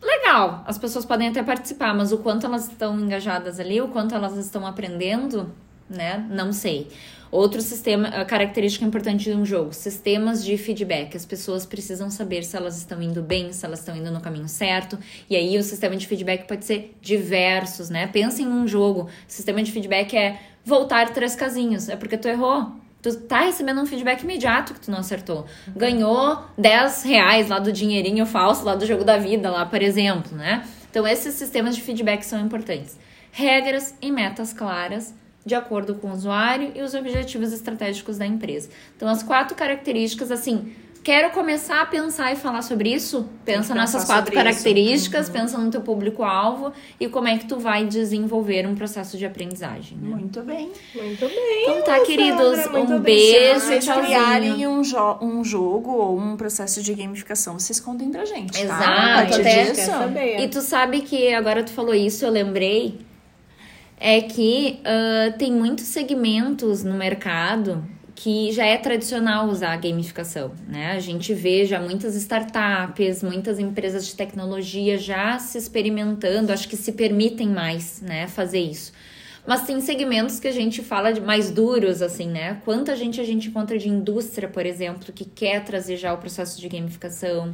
legal. 0.00 0.64
As 0.66 0.78
pessoas 0.78 1.04
podem 1.04 1.28
até 1.28 1.42
participar, 1.42 1.94
mas 1.94 2.10
o 2.10 2.16
quanto 2.16 2.46
elas 2.46 2.68
estão 2.68 2.98
engajadas 2.98 3.60
ali, 3.60 3.82
o 3.82 3.88
quanto 3.88 4.14
elas 4.14 4.34
estão 4.38 4.66
aprendendo, 4.66 5.52
né? 5.92 6.26
Não 6.30 6.52
sei. 6.52 6.88
Outro 7.32 7.62
sistema, 7.62 8.26
característica 8.26 8.84
importante 8.84 9.24
de 9.24 9.34
um 9.34 9.42
jogo, 9.42 9.72
sistemas 9.72 10.44
de 10.44 10.58
feedback. 10.58 11.16
As 11.16 11.24
pessoas 11.24 11.64
precisam 11.64 12.10
saber 12.10 12.42
se 12.42 12.54
elas 12.54 12.76
estão 12.76 13.00
indo 13.00 13.22
bem, 13.22 13.54
se 13.54 13.64
elas 13.64 13.78
estão 13.78 13.96
indo 13.96 14.10
no 14.10 14.20
caminho 14.20 14.48
certo. 14.48 14.98
E 15.30 15.34
aí 15.34 15.56
o 15.56 15.62
sistema 15.62 15.96
de 15.96 16.06
feedback 16.06 16.46
pode 16.46 16.66
ser 16.66 16.94
diversos, 17.00 17.88
né? 17.88 18.06
Pensa 18.06 18.42
em 18.42 18.46
um 18.46 18.68
jogo. 18.68 19.08
Sistema 19.26 19.62
de 19.62 19.72
feedback 19.72 20.14
é 20.14 20.38
voltar 20.62 21.08
três 21.14 21.34
casinhos. 21.34 21.88
É 21.88 21.96
porque 21.96 22.18
tu 22.18 22.28
errou. 22.28 22.70
Tu 23.00 23.16
tá 23.20 23.40
recebendo 23.40 23.80
um 23.80 23.86
feedback 23.86 24.22
imediato 24.22 24.74
que 24.74 24.80
tu 24.80 24.90
não 24.90 24.98
acertou. 24.98 25.46
Ganhou 25.74 26.38
10 26.58 27.02
reais 27.02 27.48
lá 27.48 27.58
do 27.58 27.72
dinheirinho 27.72 28.26
falso, 28.26 28.62
lá 28.62 28.74
do 28.74 28.84
jogo 28.84 29.04
da 29.04 29.16
vida, 29.16 29.50
lá, 29.50 29.64
por 29.64 29.82
exemplo, 29.82 30.36
né? 30.36 30.64
Então, 30.90 31.06
esses 31.06 31.34
sistemas 31.34 31.74
de 31.74 31.80
feedback 31.80 32.22
são 32.22 32.38
importantes. 32.38 32.98
Regras 33.32 33.94
e 34.02 34.12
metas 34.12 34.52
claras 34.52 35.14
de 35.44 35.54
acordo 35.54 35.94
com 35.96 36.08
o 36.08 36.12
usuário 36.12 36.72
e 36.74 36.82
os 36.82 36.94
objetivos 36.94 37.52
estratégicos 37.52 38.18
da 38.18 38.26
empresa. 38.26 38.68
Então, 38.96 39.08
as 39.08 39.22
quatro 39.22 39.56
características, 39.56 40.30
assim, 40.30 40.72
quero 41.02 41.30
começar 41.30 41.82
a 41.82 41.86
pensar 41.86 42.32
e 42.32 42.36
falar 42.36 42.62
sobre 42.62 42.94
isso? 42.94 43.28
Pensa 43.44 43.74
nessas 43.74 44.04
quatro 44.04 44.32
características, 44.32 45.28
pensa 45.28 45.58
no 45.58 45.68
teu 45.68 45.80
público-alvo 45.80 46.72
e 47.00 47.08
como 47.08 47.26
é 47.26 47.36
que 47.38 47.46
tu 47.46 47.58
vai 47.58 47.84
desenvolver 47.84 48.68
um 48.68 48.76
processo 48.76 49.18
de 49.18 49.26
aprendizagem, 49.26 49.98
né? 49.98 50.14
Muito 50.14 50.42
bem. 50.42 50.70
Muito 50.94 51.26
bem. 51.26 51.62
Então 51.64 51.82
tá, 51.82 51.98
queridos, 52.04 52.66
um 52.66 53.00
bem. 53.00 53.00
beijo, 53.00 53.60
Se 53.60 53.66
vocês 53.82 53.88
criarem 53.88 54.64
um, 54.68 54.84
jo 54.84 55.18
um 55.20 55.42
jogo 55.42 55.90
ou 55.90 56.16
um 56.16 56.36
processo 56.36 56.80
de 56.80 56.94
gamificação, 56.94 57.58
vocês 57.58 57.80
contem 57.80 58.08
pra 58.10 58.24
gente, 58.24 58.52
tá? 58.52 58.60
Exato, 58.62 58.84
A 58.84 59.14
partir 59.16 59.40
até- 59.40 59.70
disso. 59.72 59.90
E 60.40 60.46
tu 60.48 60.60
sabe 60.60 61.00
que 61.00 61.34
agora 61.34 61.64
tu 61.64 61.72
falou 61.72 61.94
isso, 61.96 62.24
eu 62.24 62.30
lembrei, 62.30 63.00
é 64.04 64.20
que 64.20 64.80
ah, 64.84 65.32
tem 65.38 65.52
muitos 65.52 65.86
segmentos 65.86 66.82
no 66.82 66.94
mercado 66.94 67.84
que 68.16 68.52
já 68.52 68.66
é 68.66 68.76
tradicional 68.76 69.48
usar 69.48 69.72
a 69.72 69.76
gamificação, 69.76 70.52
né? 70.68 70.92
A 70.92 71.00
gente 71.00 71.32
vê 71.32 71.64
já 71.64 71.80
muitas 71.80 72.14
startups, 72.16 73.22
muitas 73.22 73.58
empresas 73.58 74.06
de 74.06 74.14
tecnologia 74.14 74.98
já 74.98 75.38
se 75.38 75.56
experimentando, 75.56 76.52
acho 76.52 76.68
que 76.68 76.76
se 76.76 76.92
permitem 76.92 77.48
mais, 77.48 78.00
né, 78.00 78.28
fazer 78.28 78.60
isso. 78.60 78.92
Mas 79.44 79.64
tem 79.64 79.80
segmentos 79.80 80.38
que 80.38 80.46
a 80.46 80.52
gente 80.52 80.82
fala 80.82 81.12
de 81.12 81.20
mais 81.20 81.50
duros, 81.50 82.00
assim, 82.00 82.28
né? 82.28 82.60
Quanta 82.64 82.94
gente 82.94 83.20
a 83.20 83.24
gente 83.24 83.48
encontra 83.48 83.76
de 83.76 83.88
indústria, 83.88 84.48
por 84.48 84.64
exemplo, 84.64 85.12
que 85.12 85.24
quer 85.24 85.64
trazer 85.64 85.96
já 85.96 86.12
o 86.12 86.18
processo 86.18 86.60
de 86.60 86.68
gamificação. 86.68 87.52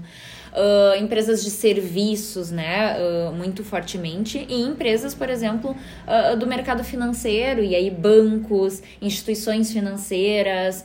Ah, 0.53 0.97
empresas 0.99 1.43
de 1.43 1.51
serviços, 1.51 2.51
né? 2.51 2.97
ah, 2.99 3.33
muito 3.33 3.65
fortemente. 3.65 4.47
E 4.49 4.63
empresas, 4.63 5.15
por 5.15 5.29
exemplo, 5.29 5.77
ah, 6.07 6.35
do 6.35 6.47
mercado 6.47 6.83
financeiro. 6.85 7.63
E 7.63 7.75
aí, 7.75 7.91
bancos, 7.91 8.83
instituições 9.01 9.73
financeiras, 9.73 10.85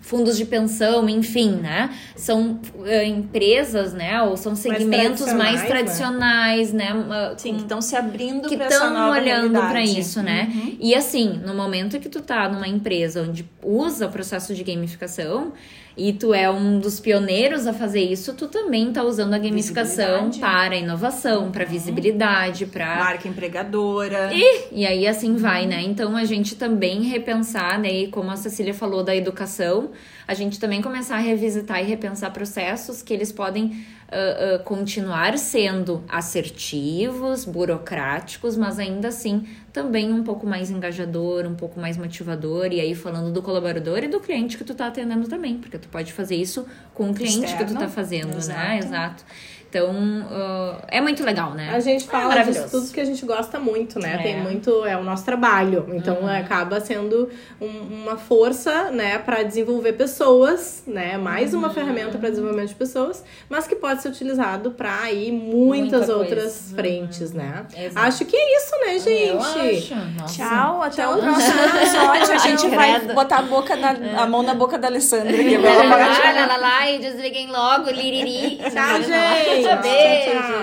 fundos 0.00 0.36
de 0.36 0.44
pensão, 0.46 1.08
enfim, 1.08 1.52
né? 1.52 1.90
São 2.16 2.58
ah, 2.84 3.04
empresas, 3.04 3.92
né? 3.92 4.22
Ou 4.22 4.36
são 4.36 4.56
segmentos 4.56 5.32
mais 5.32 5.62
tradicionais, 5.66 6.72
né? 6.72 6.72
tradicionais, 6.72 6.72
né? 6.72 7.06
Ah, 7.10 7.34
Sim, 7.36 7.54
que 7.54 7.62
estão 7.62 7.82
se 7.82 7.94
abrindo 7.94 8.48
que 8.48 8.54
estão 8.54 9.10
olhando 9.10 9.60
para 9.60 9.82
isso, 9.82 10.22
né? 10.22 10.50
Uhum. 10.52 10.76
E 10.80 10.94
assim, 10.94 11.40
no 11.44 11.54
momento 11.54 11.98
que 12.00 12.08
tu 12.08 12.20
tá 12.20 12.48
numa 12.48 12.68
empresa 12.68 13.22
onde 13.22 13.48
usa 13.62 14.06
o 14.06 14.10
processo 14.10 14.54
de 14.54 14.64
gamificação 14.64 15.52
e 15.96 16.12
tu 16.12 16.32
é 16.32 16.50
um 16.50 16.78
dos 16.78 17.00
pioneiros 17.00 17.66
a 17.66 17.72
fazer 17.72 18.00
isso, 18.00 18.34
tu 18.34 18.48
também 18.48 18.92
tá 18.92 19.02
usando 19.02 19.34
a 19.34 19.38
gamificação 19.38 20.30
para 20.30 20.76
inovação, 20.76 21.50
para 21.50 21.64
visibilidade, 21.64 22.66
para 22.66 22.96
Marca 22.96 23.28
empregadora. 23.28 24.30
e 24.72 24.86
aí 24.86 25.06
assim 25.06 25.36
vai, 25.36 25.66
né? 25.66 25.82
Então 25.82 26.16
a 26.16 26.24
gente 26.24 26.56
também 26.56 27.02
repensar, 27.02 27.78
né? 27.78 27.92
E 27.92 28.08
como 28.08 28.30
a 28.30 28.36
Cecília 28.36 28.72
falou 28.72 29.02
da 29.02 29.14
educação, 29.14 29.90
a 30.26 30.34
gente 30.34 30.58
também 30.58 30.80
começar 30.82 31.16
a 31.16 31.20
revisitar 31.20 31.80
e 31.80 31.84
repensar 31.84 32.30
processos 32.32 33.02
que 33.02 33.12
eles 33.12 33.32
podem 33.32 33.84
ah, 34.12 34.56
ah, 34.56 34.58
continuar 34.60 35.38
sendo 35.38 36.02
assertivos, 36.08 37.44
burocráticos, 37.44 38.56
mas 38.56 38.78
ainda 38.78 39.08
assim 39.08 39.46
também 39.72 40.12
um 40.12 40.24
pouco 40.24 40.46
mais 40.46 40.68
engajador, 40.68 41.46
um 41.46 41.54
pouco 41.54 41.78
mais 41.78 41.96
motivador. 41.96 42.72
E 42.72 42.80
aí 42.80 42.94
falando 42.94 43.32
do 43.32 43.40
colaborador 43.40 43.98
e 44.02 44.08
do 44.08 44.18
cliente 44.18 44.58
que 44.58 44.64
tu 44.64 44.74
tá 44.74 44.88
atendendo 44.88 45.28
também, 45.28 45.58
porque 45.58 45.78
tu 45.78 45.88
pode 45.88 46.12
fazer 46.12 46.34
isso 46.34 46.66
com 46.92 47.10
o 47.10 47.14
cliente 47.14 47.52
que 47.56 47.64
tu 47.64 47.72
Externo. 47.72 47.78
tá 47.78 47.88
fazendo, 47.88 48.46
né? 48.48 48.78
Exato. 48.78 49.24
Então, 49.70 49.90
uh, 49.92 50.82
é 50.88 51.00
muito 51.00 51.22
legal, 51.24 51.52
né? 51.54 51.70
A 51.72 51.78
gente 51.78 52.04
É 52.04 52.10
fala 52.10 52.26
maravilhoso. 52.30 52.64
disso 52.64 52.80
tudo 52.80 52.92
que 52.92 53.00
a 53.00 53.04
gente 53.04 53.24
gosta 53.24 53.60
muito, 53.60 54.00
né? 54.00 54.16
É. 54.18 54.22
Tem 54.22 54.42
muito, 54.42 54.84
é 54.84 54.96
o 54.96 55.04
nosso 55.04 55.24
trabalho. 55.24 55.86
Então 55.92 56.26
acaba 56.26 56.80
sendo 56.80 57.30
um- 57.60 58.02
uma 58.02 58.16
força, 58.16 58.90
né, 58.90 59.18
para 59.18 59.44
desenvolver 59.44 59.92
pessoas, 59.92 60.82
né? 60.88 61.16
Mais 61.16 61.54
uma 61.54 61.70
ferramenta 61.70 62.18
para 62.18 62.30
desenvolvimento 62.30 62.70
de 62.70 62.74
pessoas, 62.74 63.22
mas 63.48 63.68
que 63.68 63.76
pode 63.76 64.02
ser 64.02 64.08
utilizado 64.08 64.72
para 64.72 65.02
aí 65.02 65.30
muitas 65.30 66.00
Muita 66.08 66.16
outras 66.16 66.42
coisa. 66.42 66.74
frentes, 66.74 67.32
né? 67.32 67.64
Exato. 67.76 68.06
Acho 68.06 68.24
que 68.24 68.36
é 68.36 68.56
isso, 68.56 68.72
né, 68.84 68.98
gente? 68.98 69.94
Tchau, 70.34 70.82
até 70.82 71.02
Tchau. 71.02 71.14
o 71.16 71.22
próximo 71.22 71.60
episódio. 71.64 72.34
A 72.34 72.38
gente 72.38 72.68
vai 72.74 72.98
Credo. 72.98 73.14
botar 73.14 73.38
a, 73.38 73.42
boca 73.42 73.76
na, 73.76 73.90
a 74.22 74.26
mão 74.26 74.42
na 74.42 74.54
boca 74.54 74.76
da 74.76 74.88
Alessandra 74.88 75.30
lá, 75.30 76.32
lá, 76.32 76.46
lá, 76.46 76.56
lá, 76.56 76.90
e 76.90 76.98
desliguem 76.98 77.48
logo, 77.52 77.88
liriri. 77.90 78.56
Tchau, 78.58 79.02
gente. 79.02 79.59
Beijo. 79.62 80.30
Tchau, 80.30 80.42
tchau. 80.42 80.60